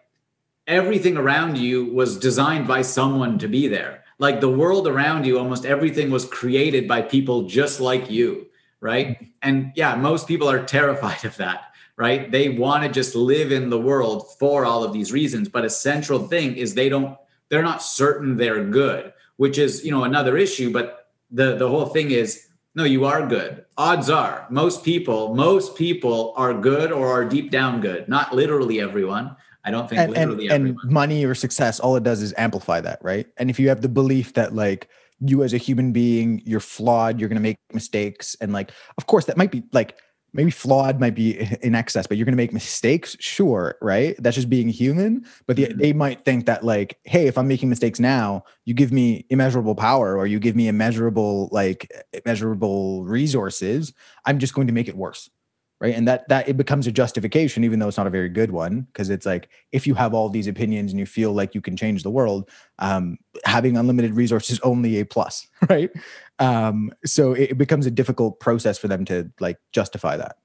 [0.67, 4.05] everything around you was designed by someone to be there.
[4.19, 8.47] Like the world around you, almost everything was created by people just like you,
[8.81, 9.29] right?
[9.43, 12.31] And yeah, most people are terrified of that, right?
[12.31, 15.49] They want to just live in the world for all of these reasons.
[15.49, 17.17] But a central thing is they don't,
[17.49, 20.73] they're not certain they're good, which is, you know, another issue.
[20.73, 23.65] But the the whole thing is no, you are good.
[23.79, 28.07] Odds are most people, most people are good or are deep down good.
[28.07, 32.05] Not literally everyone, I don't think and, literally and, and money or success, all it
[32.05, 33.27] does is amplify that, right?
[33.39, 34.89] And if you have the belief that like
[35.21, 39.25] you as a human being, you're flawed, you're gonna make mistakes, and like, of course,
[39.25, 39.97] that might be like
[40.37, 43.17] maybe flawed might be in excess, but you're going to make mistakes.
[43.21, 43.77] Sure.
[43.83, 44.15] Right.
[44.21, 45.25] That's just being human.
[45.47, 45.79] But the, Mhm.
[45.79, 49.75] they might think that, like, hey, if I'm making mistakes now, you give me immeasurable
[49.75, 53.93] power or you give me immeasurable, like, immeasurable resources.
[54.27, 55.31] I'm just going to make it worse.
[55.79, 55.95] Right.
[55.95, 58.87] And that, that it becomes a justification, even though it's not a very good one.
[58.95, 61.77] Cause it's like, if you have all these opinions and you feel like you can
[61.77, 65.47] change the world, um, having unlimited resources is only a plus.
[65.69, 65.91] Right.
[66.39, 70.37] Um, so it, becomes a difficult process for them to like justify that.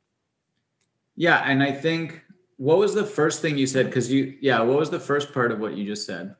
[1.15, 2.21] Yeah, and I think
[2.57, 3.87] what was the first thing you said?
[3.87, 6.35] Because you, yeah, what was the first part of what you just said?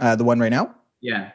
[0.00, 0.74] Uh, the one right now.
[1.00, 1.30] Yeah,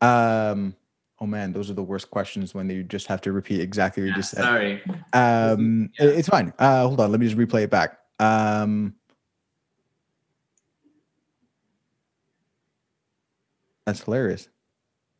[0.00, 0.76] Um,
[1.20, 4.08] oh man, those are the worst questions when you just have to repeat exactly what
[4.10, 4.44] you just said.
[4.44, 4.82] sorry.
[5.12, 6.06] Um, Yeah.
[6.06, 6.52] it's fine.
[6.58, 7.98] Uh, hold on, let me just replay it back.
[8.20, 8.94] Um,
[13.86, 14.48] that's hilarious.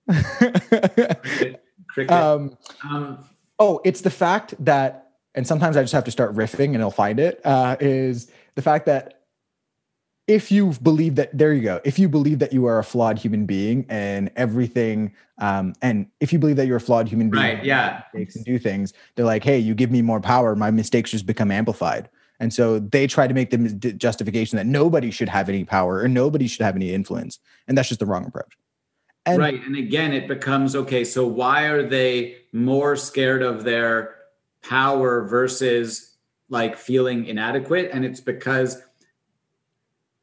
[0.39, 1.65] Cricket.
[1.89, 2.11] cricket.
[2.11, 2.57] um,
[2.89, 3.25] um,
[3.59, 6.91] oh, it's the fact that, and sometimes I just have to start riffing and I'll
[6.91, 7.41] find it.
[7.45, 9.23] Uh, is the fact that
[10.27, 11.81] if you believe that, there you go.
[11.85, 16.33] If you believe that you are a flawed human being and everything, um, and if
[16.33, 18.03] you believe that you're a flawed human being, Right, yeah.
[18.13, 21.27] mistakes and do things, they're like, hey, you give me more power, my mistakes just
[21.27, 22.09] become amplified.
[22.41, 23.57] And so they try to make the
[23.93, 27.39] justification that nobody should have any power or nobody should have any influence.
[27.67, 28.59] And that's just the wrong approach.
[29.27, 31.05] And right, and again, it becomes okay.
[31.05, 34.15] So why are they more scared of their
[34.63, 36.17] power versus
[36.49, 37.91] like feeling inadequate?
[37.93, 38.81] And it's because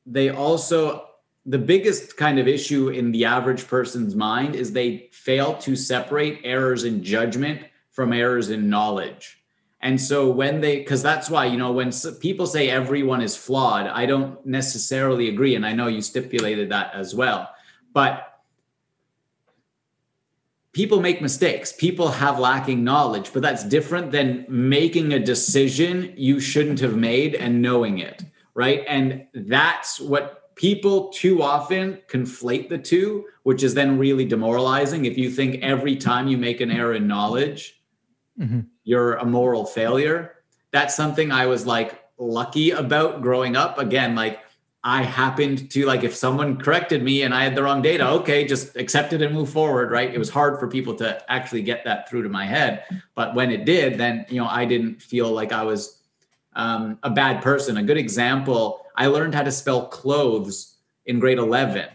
[0.06, 1.08] they also
[1.46, 6.40] the biggest kind of issue in the average person's mind is they fail to separate
[6.44, 7.62] errors in judgment
[7.92, 9.40] from errors in knowledge.
[9.82, 13.88] And so when they, because that's why, you know, when people say everyone is flawed,
[13.88, 15.56] I don't necessarily agree.
[15.56, 17.50] And I know you stipulated that as well.
[17.92, 18.33] But
[20.74, 26.40] people make mistakes, people have lacking knowledge, but that's different than making a decision you
[26.40, 28.84] shouldn't have made and knowing it right?
[28.88, 35.06] And that's what people too often conflate the two, which is then really demoralizing.
[35.06, 37.82] If you think every time you make an error in knowledge,
[38.40, 38.68] Mhm.
[38.84, 40.36] you're a moral failure,
[40.72, 43.80] that's something I was like lucky about growing up.
[43.80, 44.40] Again, like
[44.86, 48.46] I happened to like if someone corrected me and I had the wrong data, okay,
[48.46, 50.14] just accept it and move forward, right?
[50.14, 52.84] It was hard for people to actually get that through to my head,
[53.16, 56.02] but when it did, then you know I didn't feel like I was
[56.56, 57.78] um, a bad person.
[57.78, 61.88] A good example, I learned how to spell clothes in grade 11.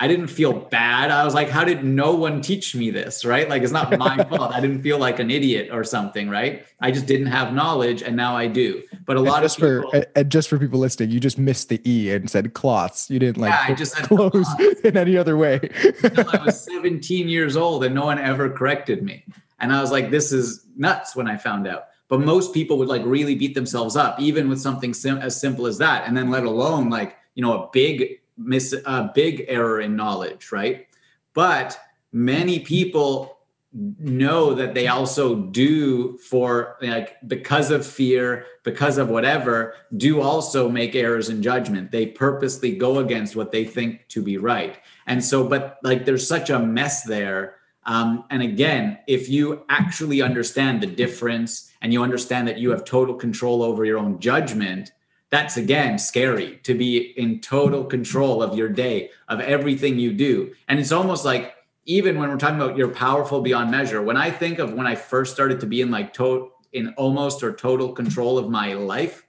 [0.00, 1.10] I didn't feel bad.
[1.10, 3.24] I was like, how did no one teach me this?
[3.24, 3.48] Right?
[3.48, 4.52] Like, it's not my fault.
[4.52, 6.64] I didn't feel like an idiot or something, right?
[6.80, 8.82] I just didn't have knowledge and now I do.
[9.06, 10.04] But a And lot of just for people.
[10.16, 13.10] and- just for people listening, you just missed the e and said cloths.
[13.10, 14.48] You didn't like Yeah, I just said clothes
[14.84, 15.60] in any other way.
[16.02, 19.24] until I was 17 years old and no one ever corrected me.
[19.60, 21.86] And I was like, this is nuts when I found out.
[22.08, 25.66] But most people would like really beat themselves up, even with something sim- as simple
[25.66, 26.06] as that.
[26.06, 30.52] And then let alone like, you know, a big miss, a big error in knowledge,
[30.52, 30.86] right?
[31.34, 31.78] But
[32.12, 33.38] many people
[33.74, 40.68] know that they also do for like because of fear because of whatever do also
[40.68, 41.90] make errors in judgment.
[41.90, 44.78] They purposely go against what they think to be right.
[45.06, 47.56] And so but like there's such a mess there.
[47.84, 52.84] Um, and again if you actually understand the difference and you understand that you have
[52.84, 54.92] total control over your own judgment
[55.32, 60.54] that's again scary to be in total control of your day of everything you do.
[60.68, 61.54] And it's almost like
[61.86, 64.94] even when we're talking about you're powerful beyond measure when i think of when i
[64.94, 69.26] first started to be in like to- in almost or total control of my life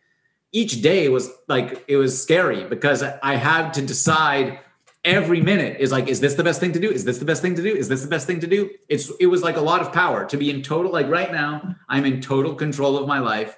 [0.51, 4.59] each day was like it was scary because i had to decide
[5.03, 6.89] every minute is like is this the best thing to do?
[6.89, 7.75] Is this the best thing to do?
[7.75, 8.69] Is this the best thing to do?
[8.87, 11.75] It's it was like a lot of power to be in total like right now
[11.89, 13.57] i'm in total control of my life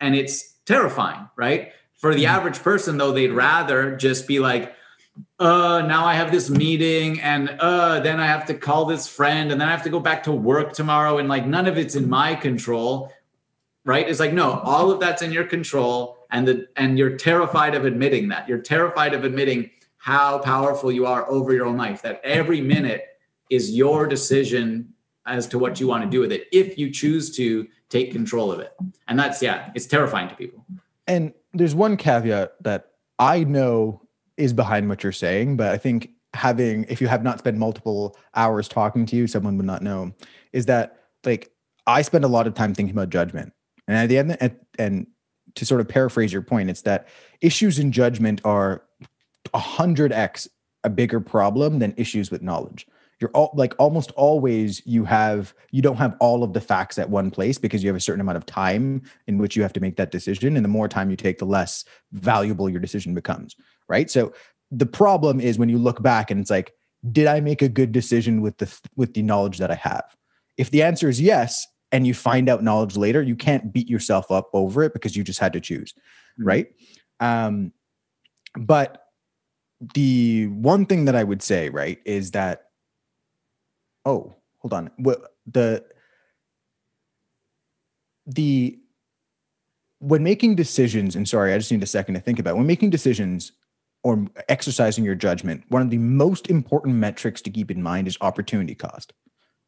[0.00, 4.74] and it's terrifying right for the average person though they'd rather just be like
[5.38, 9.52] uh now i have this meeting and uh then i have to call this friend
[9.52, 11.94] and then i have to go back to work tomorrow and like none of it's
[11.94, 13.12] in my control
[13.84, 14.08] right?
[14.08, 17.84] It's like no all of that's in your control and the and you're terrified of
[17.84, 18.48] admitting that.
[18.48, 23.04] You're terrified of admitting how powerful you are over your own life that every minute
[23.50, 24.94] is your decision
[25.26, 28.50] as to what you want to do with it if you choose to take control
[28.52, 28.72] of it.
[29.08, 30.64] And that's yeah it's terrifying to people.
[31.06, 34.02] And there's one caveat that I know
[34.36, 38.16] is behind what you're saying, but I think having, if you have not spent multiple
[38.34, 40.12] hours talking to you, someone would not know,
[40.52, 41.50] is that like
[41.86, 43.52] I spend a lot of time thinking about judgment.
[43.88, 45.06] And at the end, and
[45.56, 47.08] to sort of paraphrase your point, it's that
[47.40, 48.84] issues in judgment are
[49.52, 50.48] a hundred X
[50.84, 52.86] a bigger problem than issues with knowledge.
[53.20, 57.10] You're all like almost always you have you don't have all of the facts at
[57.10, 59.80] one place because you have a certain amount of time in which you have to
[59.80, 63.54] make that decision and the more time you take the less valuable your decision becomes
[63.90, 64.10] right?
[64.10, 64.32] So
[64.70, 66.72] the problem is when you look back and it's like
[67.12, 70.16] did i make a good decision with the with the knowledge that i have?
[70.56, 74.30] If the answer is yes and you find out knowledge later you can't beat yourself
[74.30, 76.44] up over it because you just had to choose mm-hmm.
[76.44, 76.66] right?
[77.18, 77.72] Um
[78.54, 79.02] but
[79.94, 82.64] the one thing that i would say right is that
[84.04, 84.90] oh hold on.
[84.96, 85.84] What the
[88.26, 88.78] the
[89.98, 92.56] when making decisions and sorry i just need a second to think about it.
[92.56, 93.52] when making decisions
[94.02, 98.16] or exercising your judgment one of the most important metrics to keep in mind is
[98.20, 99.12] opportunity cost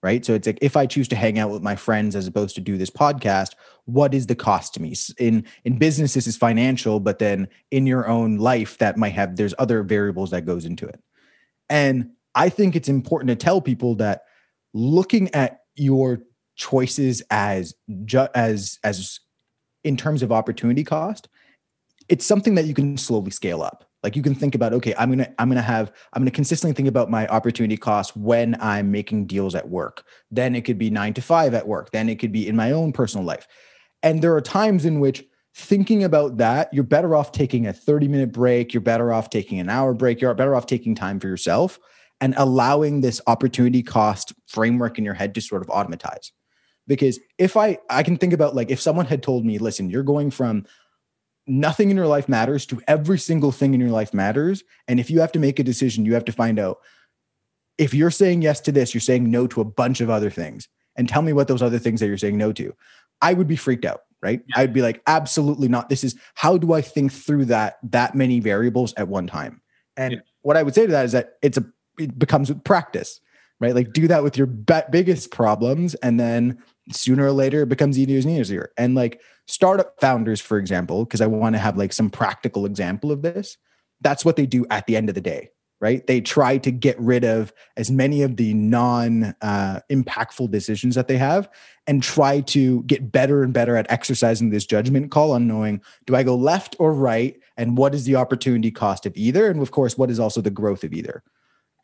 [0.03, 0.25] right?
[0.25, 2.61] So it's like if i choose to hang out with my friends as opposed to
[2.61, 3.55] do this podcast
[3.85, 4.95] what is the cost to me?
[5.19, 9.37] In in business this is financial but then in your own life that might have
[9.37, 11.01] there's other variables that goes into it.
[11.69, 14.23] And I think it's important to tell people that
[14.75, 16.23] looking at your
[16.57, 17.75] choices as
[18.05, 19.21] ju- as as
[19.85, 21.29] in terms of opportunity cost,
[22.09, 23.89] it's something that you can slowly scale up.
[24.03, 26.89] Like you can think about, okay, I'm gonna I'm gonna have I'm gonna consistently think
[26.89, 30.05] about my opportunity cost when I'm making deals at work.
[30.31, 31.91] Then it could be nine to five at work.
[31.91, 33.47] Then it could be in my own personal life.
[34.03, 35.25] And there are times in which
[35.55, 38.75] thinking about that, you're better off taking a 30 minute break.
[38.75, 40.21] You're better off taking an hour break.
[40.21, 41.79] You're better off taking time for yourself
[42.23, 46.33] and allowing this opportunity cost framework in your head to sort of automatize.
[46.87, 50.03] Because if i i can think about like if someone had told me listen you're
[50.03, 50.65] going from
[51.47, 55.11] nothing in your life matters to every single thing in your life matters and if
[55.11, 56.79] you have to make a decision you have to find out.
[57.79, 60.69] If you're saying yes to this you're saying no to a bunch of other things
[60.97, 62.75] and tell me what those other things that you're saying no to.
[63.21, 64.41] I would be freaked out right?
[64.47, 64.63] Yeah.
[64.63, 65.89] i'd be like absolutely not.
[65.89, 69.61] This is how do i think through that that many variables at one time?
[69.97, 70.21] And yeah.
[70.43, 71.65] what i would say to that is that it's a
[72.05, 73.21] it becomes with practice,
[73.61, 73.75] right?
[73.75, 77.99] Like do that with your be- biggest problems, and then sooner or later it becomes
[77.99, 78.73] easier and easier.
[78.77, 83.13] And like startup founders, for example, because I want to have like some practical example
[83.13, 83.57] of this.
[84.01, 85.51] That's what they do at the end of the day,
[85.81, 86.05] right?
[86.07, 91.07] They try to get rid of as many of the non uh, impactful decisions that
[91.07, 91.49] they have
[91.87, 96.17] and try to get better and better at exercising this judgment call on knowing do
[96.17, 97.39] I go left or right?
[97.57, 99.49] And what is the opportunity cost of either?
[99.51, 101.23] And of course, what is also the growth of either?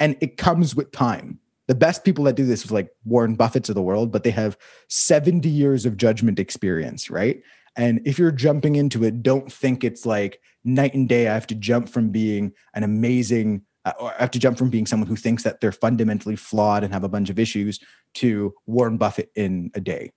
[0.01, 1.41] And it comes with time.
[1.67, 4.31] The best people that do this is like Warren Buffett's of the world, but they
[4.31, 4.57] have
[4.89, 7.43] 70 years of judgment experience, right?
[7.77, 11.29] And if you're jumping into it, don't think it's like night and day.
[11.29, 14.71] I have to jump from being an amazing, uh, or I have to jump from
[14.71, 17.79] being someone who thinks that they're fundamentally flawed and have a bunch of issues
[18.15, 20.11] to Warren Buffett in a day.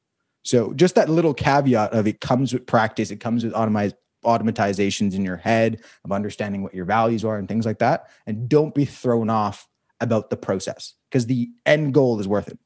[0.44, 3.94] So just that little caveat of it comes with practice, it comes with automized
[4.26, 8.08] automatizations in your head of understanding what your values are and things like that.
[8.26, 9.68] And don't be thrown off
[10.02, 12.60] about the process because the end goal is worth it.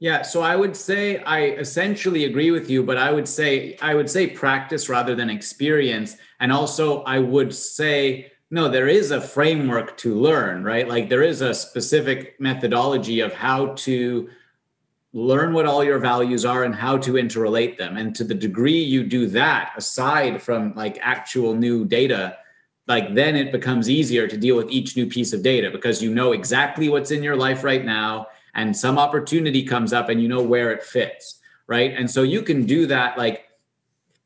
[0.00, 3.94] Yeah, so I would say I essentially agree with you, but I would say I
[3.94, 6.16] would say practice rather than experience.
[6.40, 10.88] And also I would say no, there is a framework to learn, right?
[10.88, 14.28] Like there is a specific methodology of how to
[15.12, 17.96] learn what all your values are and how to interrelate them.
[17.96, 22.38] And to the degree you do that, aside from like actual new data,
[22.90, 26.12] like then it becomes easier to deal with each new piece of data because you
[26.12, 30.28] know exactly what's in your life right now and some opportunity comes up and you
[30.28, 31.94] know where it fits right?
[31.96, 33.46] And so you can do that like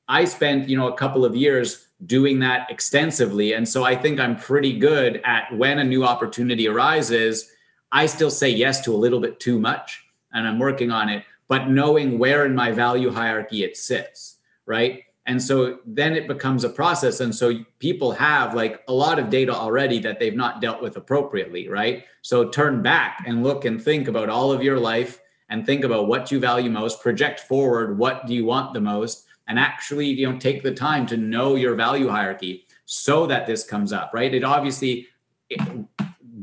[0.08, 3.52] i spent you know a couple of years doing that extensively.
[3.52, 7.50] And so i think i'm pretty good at when a new opportunity arises
[7.92, 11.22] i still say yes to a little bit too much and i'm working on it
[11.48, 16.64] but knowing where in my value hierarchy it sits right and so then it becomes
[16.64, 17.20] a process.
[17.20, 20.96] And so people have like a lot of data already that they've not dealt with
[20.96, 22.04] appropriately right?
[22.22, 26.08] So turn back and look and think about all of your life and think about
[26.08, 30.30] what you value most project forward what do you want the most and actually you
[30.30, 34.34] know take the time to know your value hierarchy so that this comes up right?
[34.34, 35.06] It obviously
[35.48, 35.60] it,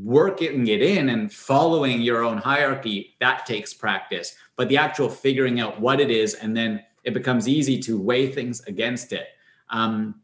[0.02, 4.34] working it in and following your own hierarchy that takes practice.
[4.56, 8.30] But the actual figuring out what it is and then it becomes easy to weigh
[8.30, 9.28] things against it.
[9.70, 10.20] Um,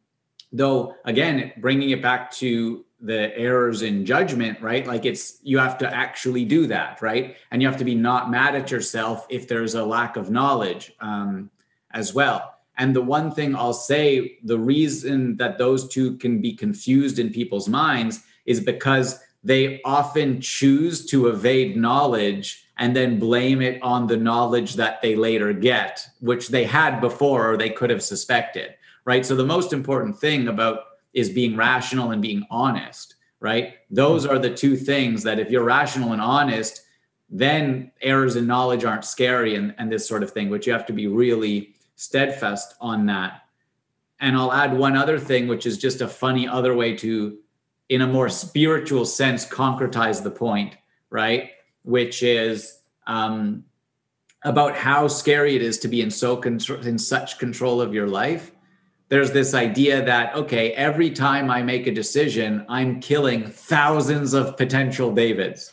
[0.53, 4.87] though, again, bringing it back to the errors in judgment, right?
[4.87, 7.37] Like it's, you have to actually do that, right?
[7.51, 10.93] And you have to be not mad at yourself if there's a lack of knowledge
[11.01, 11.51] um,
[11.93, 12.55] as well.
[12.77, 17.31] And the one thing I'll say, the reason that those two can be confused in
[17.31, 24.07] people's minds is because they often choose to evade knowledge and then blame it on
[24.07, 28.75] the knowledge that they later get, which they had before or they could have suspected,
[29.05, 29.27] right?
[29.27, 33.75] So the most important thing about is being rational and being honest, right?
[33.91, 36.83] Those are the two things that if you're rational and honest,
[37.29, 40.87] then errors in knowledge aren't scary and, and this sort of thing, but you have
[40.87, 43.43] to be really steadfast on that.
[44.21, 47.39] And I'll add one other thing, which is just a funny other way to,
[47.89, 50.77] in a more spiritual sense, concretize the point,
[51.11, 51.51] right?
[51.89, 53.65] Which is um,
[54.45, 58.53] about how scary it is to be in so in such control of your life.
[59.09, 64.57] There's this idea that okay, every time I make a decision, I'm killing thousands of
[64.57, 65.73] potential Davids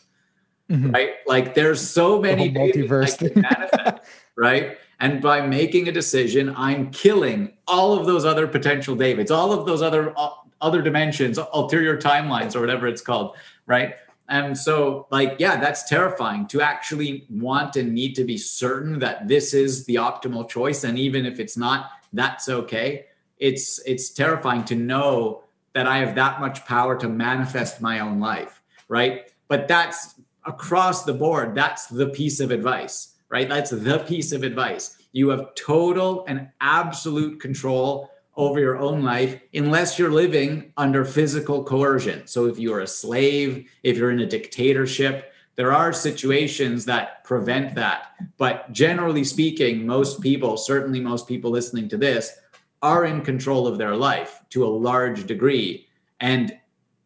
[0.70, 0.90] mm-hmm.
[0.90, 1.10] right?
[1.26, 4.04] Like there's so many the multiverse manifest,
[4.36, 4.78] right?
[5.00, 9.66] And by making a decision, I'm killing all of those other potential Davids, all of
[9.66, 13.36] those other uh, other dimensions, ulterior timelines, or whatever it's called,
[13.66, 13.94] right?
[14.28, 19.28] And so, like, yeah, that's terrifying to actually want and need to be certain that
[19.28, 20.84] this is the optimal choice.
[20.84, 23.06] And even if it's not, that's okay.
[23.38, 28.18] It's it's terrifying to know that I have that much power to manifest my own
[28.18, 29.30] life, right?
[29.48, 30.14] But that's
[30.46, 33.48] across the board, that's the piece of advice, right?
[33.48, 34.96] That's the piece of advice.
[35.12, 41.64] You have total and absolute control over your own life unless you're living under physical
[41.64, 42.26] coercion.
[42.26, 47.74] So if you're a slave, if you're in a dictatorship, there are situations that prevent
[47.76, 48.12] that.
[48.36, 52.38] But generally speaking, most people, certainly most people listening to this,
[52.82, 55.86] are in control of their life to a large degree.
[56.20, 56.58] And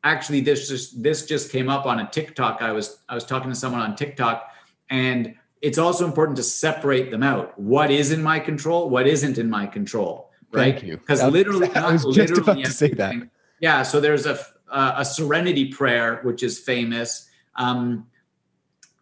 [0.02, 2.60] actually this just this just came up on a TikTok.
[2.60, 4.50] I was I was talking to someone on TikTok
[4.88, 7.58] and it's also important to separate them out.
[7.58, 8.88] What is in my control?
[8.88, 10.29] What isn't in my control?
[10.52, 10.74] Right?
[10.74, 10.96] Thank you.
[10.96, 13.14] Because literally, I was just about to say that.
[13.60, 13.82] Yeah.
[13.82, 14.38] So there's a
[14.70, 17.28] uh, a serenity prayer which is famous.
[17.56, 18.06] Um,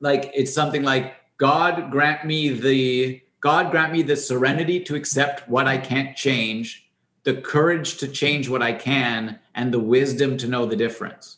[0.00, 5.48] like it's something like God grant me the God grant me the serenity to accept
[5.48, 6.88] what I can't change
[7.28, 11.36] the courage to change what I can, and the wisdom to know the difference.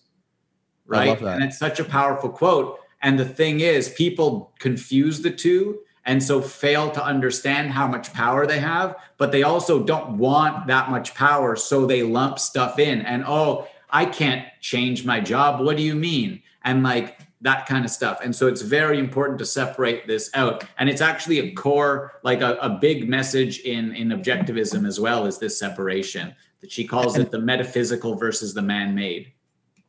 [0.86, 1.20] Right.
[1.20, 2.78] And it's such a powerful quote.
[3.02, 8.12] And the thing is, people confuse the two and so fail to understand how much
[8.12, 11.56] power they have, but they also don't want that much power.
[11.56, 15.60] So they lump stuff in and, oh, I can't change my job.
[15.60, 16.42] What do you mean?
[16.64, 18.20] And like, that kind of stuff.
[18.22, 20.64] And so it's very important to separate this out.
[20.78, 25.24] And it's actually a core, like a, a big message in, in objectivism as well
[25.24, 29.32] is this separation that she calls it the metaphysical versus the man-made.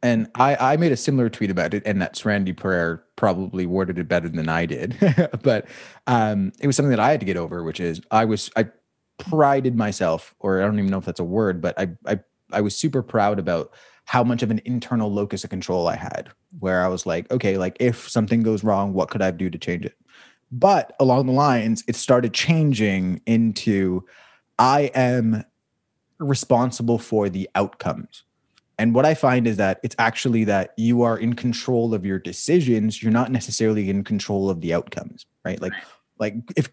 [0.04, 4.00] And I, I made a similar tweet about it, and that Serenity Prayer probably worded
[4.00, 4.98] it better than I did.
[5.44, 5.68] but
[6.08, 8.68] um, it was something that I had to get over, which is I was I
[9.20, 12.20] prided myself, or I don't even know if that's a word, but I I
[12.52, 13.74] I was super proud about
[14.06, 17.58] how much of an internal locus of control I had, where I was like, okay,
[17.58, 19.96] like if something goes wrong, what could I do to change it?
[20.52, 24.04] But along the lines, it started changing into
[24.60, 25.46] I am
[26.20, 28.24] responsible for the outcomes.
[28.82, 32.18] And what I find is that it's actually that you are in control of your
[32.18, 33.04] decisions.
[33.04, 35.62] You're not necessarily in control of the outcomes, right?
[35.62, 35.74] Like,
[36.18, 36.68] like if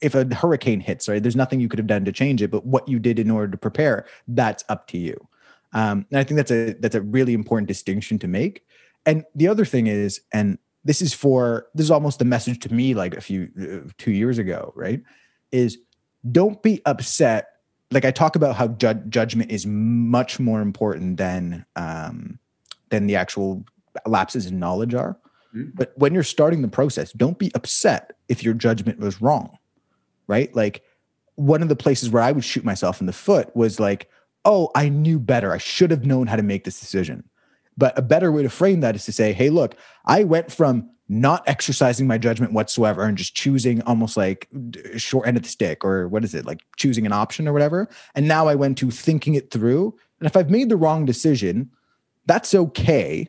[0.00, 2.64] if a hurricane hits, right, there's nothing you could have done to change it, but
[2.64, 5.28] what you did in order to prepare, that's up to you.
[5.74, 8.64] Um, and I think that's a that's a really important distinction to make.
[9.04, 12.72] And the other thing is, and this is for this is almost a message to
[12.72, 15.02] me like a few uh, two years ago, right?
[15.52, 15.76] Is
[16.32, 17.48] don't be upset.
[17.90, 22.38] Like I talk about how ju- judgment is much more important than um,
[22.90, 23.64] than the actual
[24.06, 25.18] lapses in knowledge are.
[25.54, 25.70] Mm-hmm.
[25.74, 29.58] But when you're starting the process, don't be upset if your judgment was wrong,
[30.28, 30.54] right?
[30.54, 30.82] Like
[31.34, 34.08] one of the places where I would shoot myself in the foot was like,
[34.44, 35.52] oh, I knew better.
[35.52, 37.24] I should have known how to make this decision.
[37.76, 39.74] But a better way to frame that is to say, hey, look,
[40.04, 44.48] I went from not exercising my judgment whatsoever and just choosing almost like
[44.96, 47.88] short end of the stick or what is it, like choosing an option or whatever.
[48.14, 49.92] And now I went to thinking it through.
[50.20, 51.68] And if I've made the wrong decision,
[52.26, 53.28] that's okay.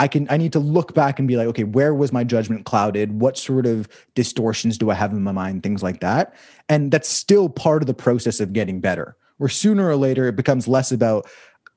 [0.00, 2.66] I can I need to look back and be like, okay, where was my judgment
[2.66, 3.20] clouded?
[3.20, 5.62] What sort of distortions do I have in my mind?
[5.62, 6.34] Things like that.
[6.68, 10.36] And that's still part of the process of getting better where sooner or later it
[10.36, 11.26] becomes less about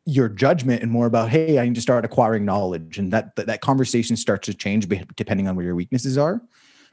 [0.06, 3.48] your judgment and more about hey i need to start acquiring knowledge and that that,
[3.48, 6.42] that conversation starts to change depending on where your weaknesses are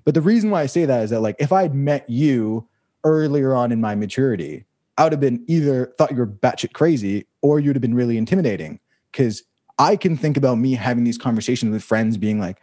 [0.04, 2.66] but the reason why i say that is that like if i had met you
[3.04, 4.64] earlier on in my maturity
[4.96, 8.16] i would have been either thought you were batshit crazy or you'd have been really
[8.16, 9.42] intimidating because
[9.78, 12.60] i can think about me having these conversations with friends being like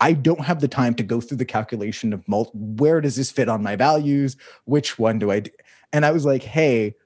[0.00, 3.30] I don't have the time to go through the calculation of mul- where does this
[3.30, 4.36] fit on my values?
[4.64, 5.50] Which one do I do?
[5.92, 6.96] And I was like, hey,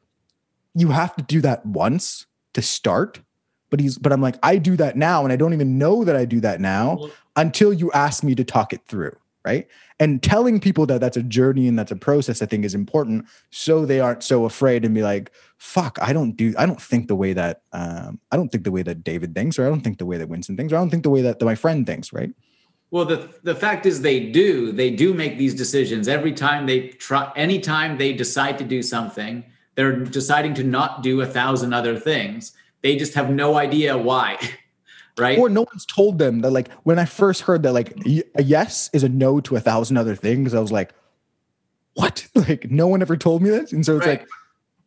[0.74, 2.24] you have to do that once
[2.56, 3.20] to start
[3.68, 6.16] but he's but i'm like i do that now and i don't even know that
[6.16, 6.98] i do that now
[7.36, 9.68] until you ask me to talk it through right
[10.00, 13.26] and telling people that that's a journey and that's a process i think is important
[13.50, 17.08] so they aren't so afraid and be like fuck i don't do i don't think
[17.08, 19.82] the way that um, i don't think the way that david thinks or i don't
[19.82, 21.54] think the way that winston thinks or i don't think the way that, that my
[21.54, 22.30] friend thinks right
[22.92, 24.70] Well, the the fact is they do.
[24.70, 29.42] They do make these decisions every time they try anytime they decide to do something,
[29.76, 32.52] they're deciding to not do a thousand other things.
[32.82, 34.38] They just have no idea why.
[35.18, 35.38] Right.
[35.38, 37.96] Or no one's told them that like when I first heard that like
[38.34, 40.92] a yes is a no to a thousand other things, I was like,
[41.94, 42.26] what?
[42.34, 43.72] Like no one ever told me this.
[43.72, 44.20] And so it's right.
[44.20, 44.28] like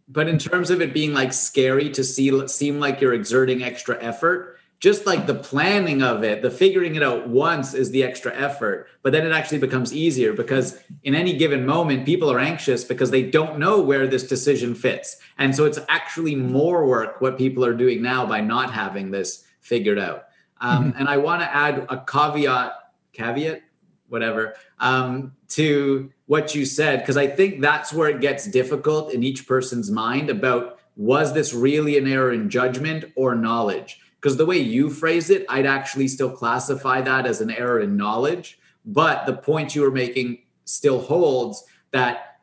[0.07, 3.97] but in terms of it being like scary to see seem like you're exerting extra
[4.03, 8.33] effort, just like the planning of it, the figuring it out once is the extra
[8.35, 12.85] effort, but then it actually becomes easier because in any given moment, people are anxious
[12.85, 15.17] because they don't know where this decision fits.
[15.37, 19.43] And so it's actually more work what people are doing now by not having this
[19.59, 20.25] figured out.
[20.61, 20.99] Um, mm-hmm.
[20.99, 22.71] And I want to add a caveat,
[23.11, 23.61] caveat,
[24.07, 29.23] whatever, um, to what you said, because I think that's where it gets difficult in
[29.23, 33.99] each person's mind about was this really an error in judgment or knowledge?
[34.19, 37.95] Because the way you phrase it, I'd actually still classify that as an error in
[37.95, 38.59] knowledge.
[38.85, 42.39] But the point you were making still holds that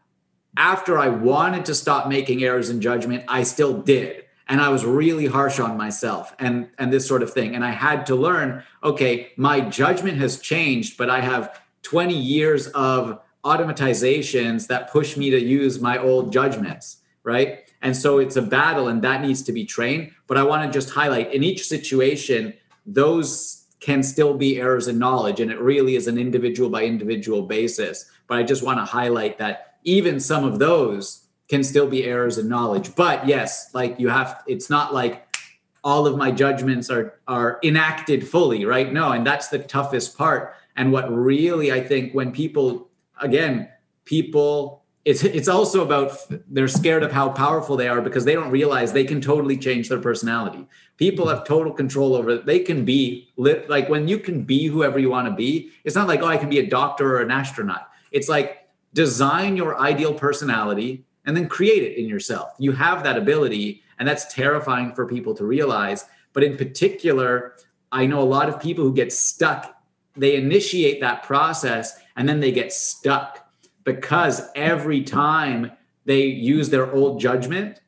[0.56, 4.24] after I wanted to stop making errors in judgment, I still did.
[4.48, 7.54] And I was really harsh on myself and, and this sort of thing.
[7.54, 12.68] And I had to learn okay, my judgment has changed, but I have 20 years
[12.68, 17.65] of automatizations that push me to use my old judgments, right?
[17.82, 20.12] And so it's a battle and that needs to be trained.
[20.26, 22.54] But I want to just highlight in each situation,
[22.84, 25.40] those can still be errors in knowledge.
[25.40, 28.10] And it really is an individual by individual basis.
[28.26, 32.38] But I just want to highlight that even some of those can still be errors
[32.38, 32.94] in knowledge.
[32.96, 35.26] But yes, like you have, it's not like
[35.86, 38.92] all of my judgments are are enacted fully, right?
[38.92, 40.54] No, and that's the toughest part.
[40.74, 42.88] And what really I think when people
[43.20, 43.68] again,
[44.04, 44.75] people
[45.06, 46.18] it's it's also about
[46.52, 49.88] they're scared of how powerful they are because they don't realize they can totally change
[49.88, 50.66] their personality.
[50.96, 52.46] People have total control over it.
[52.46, 55.70] They can be lit, like when you can be whoever you want to be.
[55.84, 57.88] It's not like oh I can be a doctor or an astronaut.
[58.10, 62.54] It's like design your ideal personality and then create it in yourself.
[62.58, 67.54] You have that ability and that's terrifying for people to realize, but in particular,
[67.92, 69.72] I know a lot of people who get stuck.
[70.16, 73.45] They initiate that process and then they get stuck
[73.86, 75.72] because every time
[76.04, 77.80] they use their old judgment,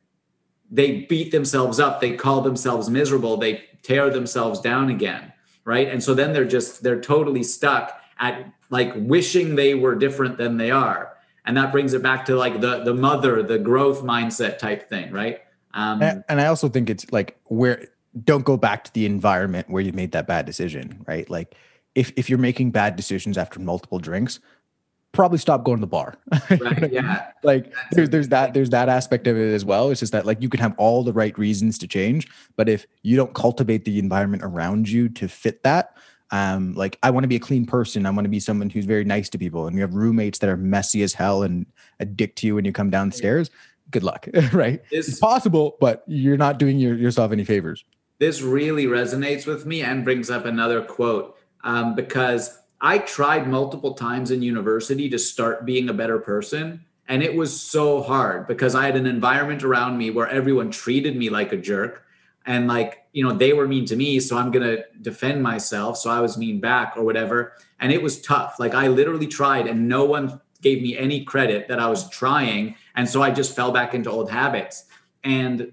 [0.70, 5.32] they beat themselves up, they call themselves miserable, they tear themselves down again,
[5.64, 5.88] right?
[5.88, 10.56] And so then they're just they're totally stuck at like wishing they were different than
[10.56, 11.14] they are.
[11.44, 15.10] And that brings it back to like the the mother, the growth mindset type thing,
[15.12, 15.40] right?
[15.74, 17.88] Um, and, and I also think it's like where
[18.24, 21.28] don't go back to the environment where you made that bad decision, right?
[21.28, 21.56] Like
[21.94, 24.38] if if you're making bad decisions after multiple drinks,
[25.12, 26.14] probably stop going to the bar.
[26.50, 27.30] Right, yeah.
[27.42, 29.90] like there's there's that there's that aspect of it as well.
[29.90, 32.86] It's just that like you can have all the right reasons to change, but if
[33.02, 35.94] you don't cultivate the environment around you to fit that,
[36.30, 38.06] um, like I want to be a clean person.
[38.06, 39.66] I want to be someone who's very nice to people.
[39.66, 41.66] And you have roommates that are messy as hell and
[42.00, 43.50] a dick to you when you come downstairs.
[43.90, 44.82] Good luck, right?
[44.90, 47.84] This, it's possible, but you're not doing your, yourself any favors.
[48.18, 53.94] This really resonates with me and brings up another quote um, because I tried multiple
[53.94, 56.84] times in university to start being a better person.
[57.08, 61.16] And it was so hard because I had an environment around me where everyone treated
[61.16, 62.04] me like a jerk.
[62.46, 64.20] And like, you know, they were mean to me.
[64.20, 65.98] So I'm going to defend myself.
[65.98, 67.54] So I was mean back or whatever.
[67.80, 68.56] And it was tough.
[68.58, 72.74] Like, I literally tried and no one gave me any credit that I was trying.
[72.94, 74.84] And so I just fell back into old habits.
[75.24, 75.72] And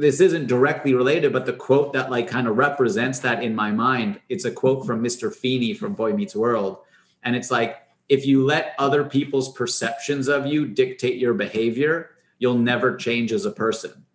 [0.00, 3.70] this isn't directly related, but the quote that like kind of represents that in my
[3.70, 5.34] mind, it's a quote from Mr.
[5.34, 6.78] Feeney from Boy Meets World.
[7.22, 7.76] And it's like,
[8.08, 13.44] if you let other people's perceptions of you dictate your behavior, you'll never change as
[13.44, 14.06] a person.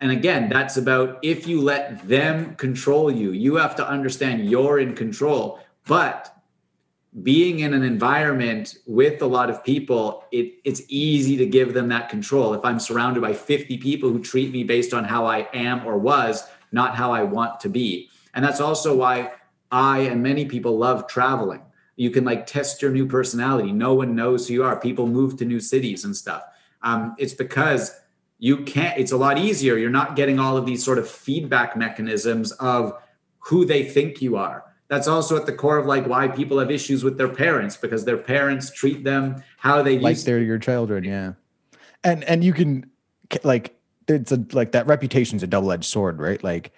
[0.00, 4.80] And again, that's about if you let them control you, you have to understand you're
[4.80, 5.60] in control.
[5.86, 6.36] But
[7.22, 11.88] being in an environment with a lot of people, it, it's easy to give them
[11.88, 12.54] that control.
[12.54, 15.96] If I'm surrounded by 50 people who treat me based on how I am or
[15.96, 18.10] was, not how I want to be.
[18.34, 19.32] And that's also why
[19.70, 21.62] I and many people love traveling.
[21.96, 23.72] You can like test your new personality.
[23.72, 24.78] No one knows who you are.
[24.78, 26.42] People move to new cities and stuff.
[26.82, 27.98] Um, it's because
[28.38, 29.76] you can't, it's a lot easier.
[29.76, 33.02] You're not getting all of these sort of feedback mechanisms of
[33.40, 36.70] who they think you are that's also at the core of like why people have
[36.70, 41.04] issues with their parents because their parents treat them how they like they're your children
[41.04, 41.32] yeah.
[42.04, 42.90] And and you can
[43.44, 43.76] like
[44.06, 46.42] it's a like that reputation's a double-edged sword right?
[46.42, 46.72] Like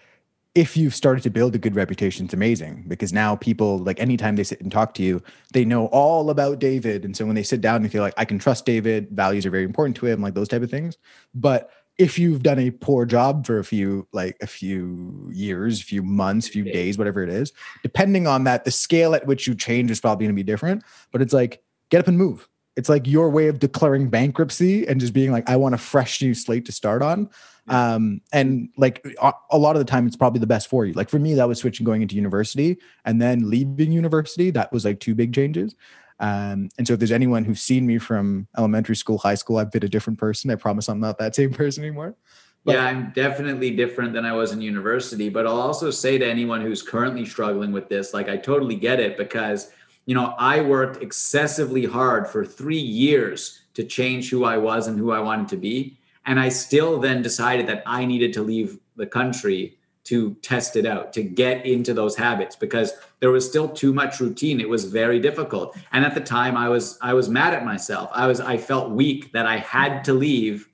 [0.56, 4.34] if you've started to build a good reputation it's amazing because now people like anytime
[4.34, 7.04] they sit and talk to you they know all about david.
[7.04, 9.50] And so when they sit down they feel like i can trust david values are
[9.50, 10.98] very important to him like those type of things.
[11.34, 11.70] But
[12.00, 16.02] if you've done a poor job for a few like a few years, a few
[16.02, 19.54] months, a few days, whatever it is, depending on that, the scale at which you
[19.54, 20.82] change is probably going to be different.
[21.12, 22.48] But it's like get up and move.
[22.74, 26.22] It's like your way of declaring bankruptcy and just being like, I want a fresh
[26.22, 27.28] new slate to start on.
[27.68, 30.94] Um, and like a, a lot of the time, it's probably the best for you.
[30.94, 34.50] Like for me, that was switching going into university and then leaving university.
[34.50, 35.76] That was like two big changes.
[36.20, 39.72] Um, and so if there's anyone who's seen me from elementary school, high school, I've
[39.72, 40.50] been a different person.
[40.50, 42.14] I promise I'm not that same person anymore.
[42.62, 45.30] But, yeah, I'm definitely different than I was in university.
[45.30, 49.00] But I'll also say to anyone who's currently struggling with this, like I totally get
[49.00, 49.72] it because
[50.04, 54.98] you know I worked excessively hard for three years to change who I was and
[54.98, 55.96] who I wanted to be.
[56.26, 60.86] And I still then decided that I needed to leave the country to test it
[60.86, 64.60] out, to get into those habits because there was still too much routine.
[64.60, 65.76] It was very difficult.
[65.92, 68.10] And at the time I was I was mad at myself.
[68.12, 70.68] I was I felt weak that I had to leave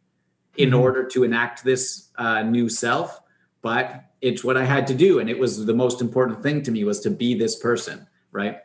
[0.57, 0.79] in mm-hmm.
[0.79, 3.21] order to enact this uh, new self,
[3.63, 6.71] but it's what I had to do and it was the most important thing to
[6.71, 8.59] me was to be this person, right?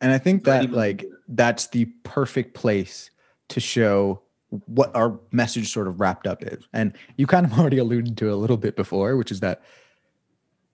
[0.00, 3.10] And I think that like that's the perfect place
[3.48, 4.22] to show
[4.66, 6.68] what our message sort of wrapped up is.
[6.72, 9.62] And you kind of already alluded to a little bit before, which is that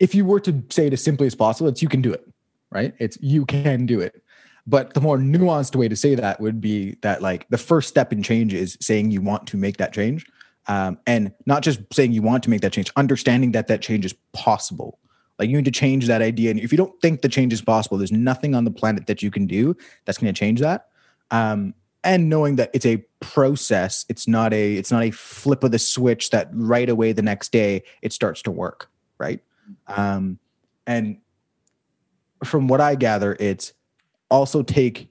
[0.00, 2.26] if you were to say it as simply as possible, it's you can do it,
[2.70, 2.94] right?
[2.98, 4.22] It's you can do it.
[4.66, 8.12] But the more nuanced way to say that would be that like the first step
[8.12, 10.26] in change is saying you want to make that change.
[10.66, 14.04] Um, and not just saying you want to make that change, understanding that that change
[14.04, 14.98] is possible.
[15.38, 16.50] Like you need to change that idea.
[16.50, 19.22] And if you don't think the change is possible, there's nothing on the planet that
[19.22, 19.74] you can do
[20.04, 20.88] that's going to change that.
[21.30, 21.74] Um,
[22.04, 25.78] and knowing that it's a process, it's not a it's not a flip of the
[25.78, 29.40] switch that right away the next day it starts to work, right?
[29.86, 30.38] Um,
[30.86, 31.18] and
[32.44, 33.72] from what I gather, it's
[34.30, 35.08] also take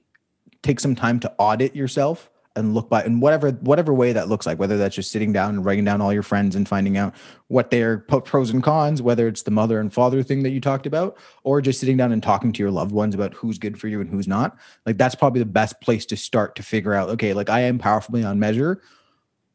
[0.62, 4.44] take some time to audit yourself and look by in whatever whatever way that looks
[4.44, 7.14] like whether that's just sitting down and writing down all your friends and finding out
[7.46, 10.84] what their pros and cons whether it's the mother and father thing that you talked
[10.84, 13.86] about or just sitting down and talking to your loved ones about who's good for
[13.86, 14.56] you and who's not.
[14.84, 17.78] Like that's probably the best place to start to figure out okay like i am
[17.78, 18.82] powerful beyond measure.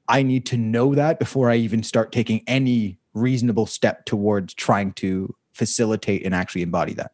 [0.08, 4.94] I need to know that before i even start taking any reasonable step towards trying
[4.94, 7.12] to facilitate and actually embody that?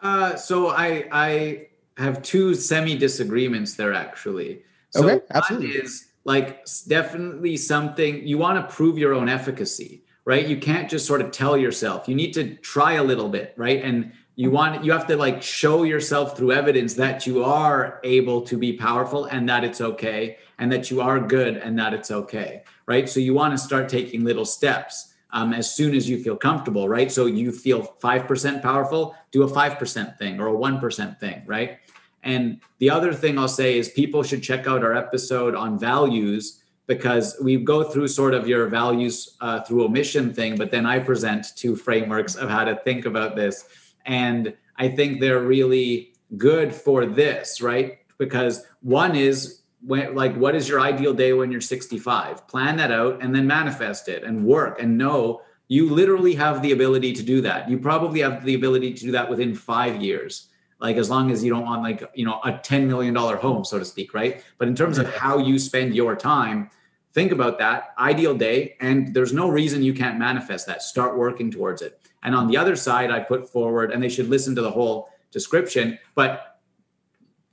[0.00, 1.66] Uh, so I I
[1.96, 4.62] have two semi disagreements there actually.
[4.90, 5.68] So okay, absolutely.
[5.68, 10.46] One is like definitely something you want to prove your own efficacy, right?
[10.46, 12.08] You can't just sort of tell yourself.
[12.08, 13.82] You need to try a little bit, right?
[13.82, 18.42] And you want you have to like show yourself through evidence that you are able
[18.42, 22.10] to be powerful and that it's okay and that you are good and that it's
[22.10, 23.08] okay right?
[23.08, 26.88] So you want to start taking little steps um, as soon as you feel comfortable
[26.88, 27.10] right?
[27.10, 31.78] So you feel 5% powerful do a 5% thing or a 1% thing right?
[32.22, 36.62] And the other thing i'll say is people should check out our episode on values
[36.86, 40.98] because we go through sort of your values uh, through omission thing but then i
[40.98, 43.66] present two frameworks of how to think about this.
[44.06, 47.98] And I think they're really good for this, right?
[48.18, 52.46] Because one is when, like, what is your ideal day when you're 65?
[52.48, 56.72] Plan that out and then manifest it and work and know you literally have the
[56.72, 57.68] ability to do that.
[57.68, 60.48] You probably have the ability to do that within five years.
[60.80, 63.78] Like as long as you don't want like you know a $10 million home, so
[63.78, 64.44] to speak, right?
[64.58, 66.70] But in terms of how you spend your time,
[67.14, 71.50] think about that ideal day and there's no reason you can't manifest that start working
[71.50, 74.60] towards it and on the other side i put forward and they should listen to
[74.60, 76.53] the whole description but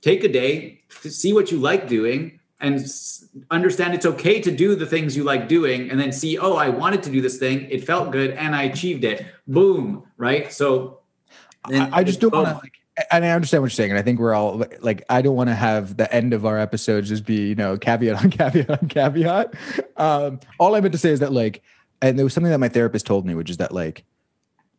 [0.02, 2.86] take a day to see what you like doing and
[3.50, 6.68] understand it's okay to do the things you like doing and then see oh i
[6.68, 7.68] wanted to do this thing.
[7.70, 9.26] It felt good and i achieved it.
[9.48, 10.52] Boom right?
[10.52, 11.00] So
[11.64, 12.72] I, I just don't want to like
[13.10, 15.48] and I understand what you're saying, and I think we're all like, I don't want
[15.48, 18.88] to have the end of our episodes just be, you know, caveat on caveat on
[18.88, 19.54] caveat.
[19.96, 21.62] Um, all I meant to say is that, like,
[22.02, 24.04] and there was something that my therapist told me, which is that, like,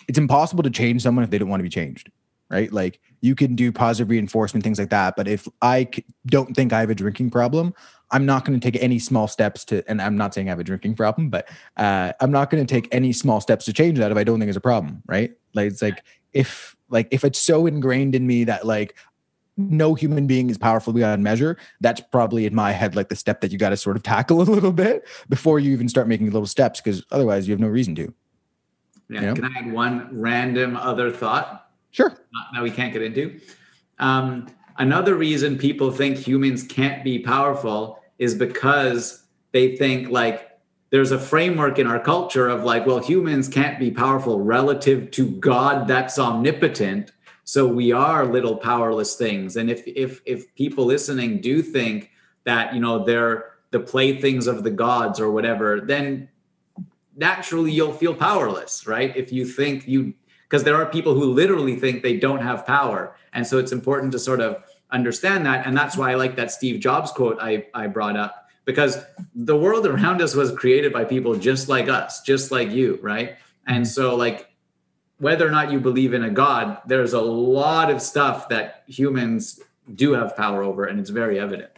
[0.07, 2.11] it's impossible to change someone if they don't want to be changed,
[2.53, 2.71] right?
[2.71, 5.15] Like, you can do positive reinforcement, things like that.
[5.15, 5.89] But if I
[6.27, 7.73] don't think I have a drinking problem,
[8.11, 10.59] I'm not going to take any small steps to, and I'm not saying I have
[10.59, 13.97] a drinking problem, but uh, I'm not going to take any small steps to change
[13.97, 15.31] that if I don't think it's a problem, right?
[15.53, 18.95] Like, it's like, if like if it's so ingrained in me that like
[19.55, 23.41] no human being is powerful beyond measure that's probably in my head like the step
[23.41, 26.27] that you got to sort of tackle a little bit before you even start making
[26.27, 28.13] little steps because otherwise you have no reason to
[29.09, 29.33] yeah you know?
[29.35, 31.62] can i add one random other thought
[31.93, 32.13] sure
[32.53, 33.39] that we can't get into
[33.99, 40.49] um, another reason people think humans can't be powerful is because they think like
[40.89, 45.27] there's a framework in our culture of like, well, humans can't be powerful relative to
[45.27, 47.11] God that's omnipotent.
[47.45, 49.55] So we are little powerless things.
[49.55, 52.11] And if if if people listening do think
[52.43, 56.29] that you know they're the playthings of the gods or whatever, then
[57.15, 59.15] naturally you'll feel powerless, right?
[59.17, 60.13] If you think you,
[60.53, 63.15] because there are people who literally think they don't have power.
[63.33, 65.65] And so it's important to sort of understand that.
[65.65, 69.57] And that's why I like that Steve Jobs quote I, I brought up, because the
[69.57, 73.37] world around us was created by people just like us, just like you, right?
[73.65, 74.53] And so, like,
[75.17, 79.59] whether or not you believe in a God, there's a lot of stuff that humans
[79.95, 81.71] do have power over, and it's very evident.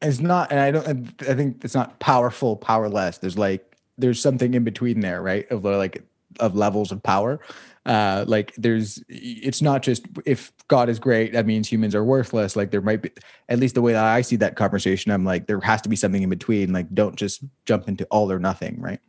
[0.00, 1.22] It's not, and I don't.
[1.28, 3.18] I think it's not powerful, powerless.
[3.18, 5.46] There's like there's something in between there, right?
[5.50, 6.02] Of like
[6.40, 7.38] of levels of power.
[7.86, 12.56] Uh, like there's, it's not just if God is great, that means humans are worthless.
[12.56, 13.10] Like there might be,
[13.48, 15.96] at least the way that I see that conversation, I'm like there has to be
[15.96, 16.72] something in between.
[16.72, 19.00] Like don't just jump into all or nothing, right?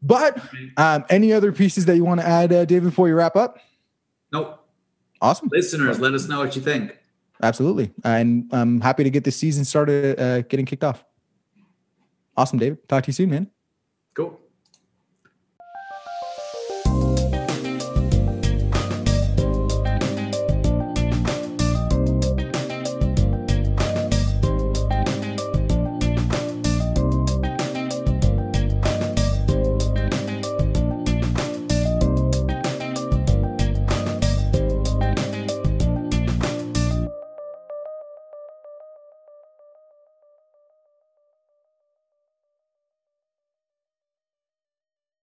[0.00, 0.40] But
[0.76, 3.58] um, any other pieces that you want to add, uh, David, before you wrap up?
[4.32, 4.64] Nope.
[5.20, 5.48] Awesome.
[5.50, 6.96] Listeners, let us know what you think.
[7.42, 7.90] Absolutely.
[8.04, 11.04] And I'm happy to get this season started uh, getting kicked off.
[12.36, 12.86] Awesome, David.
[12.88, 13.50] Talk to you soon, man.
[14.14, 14.38] Cool.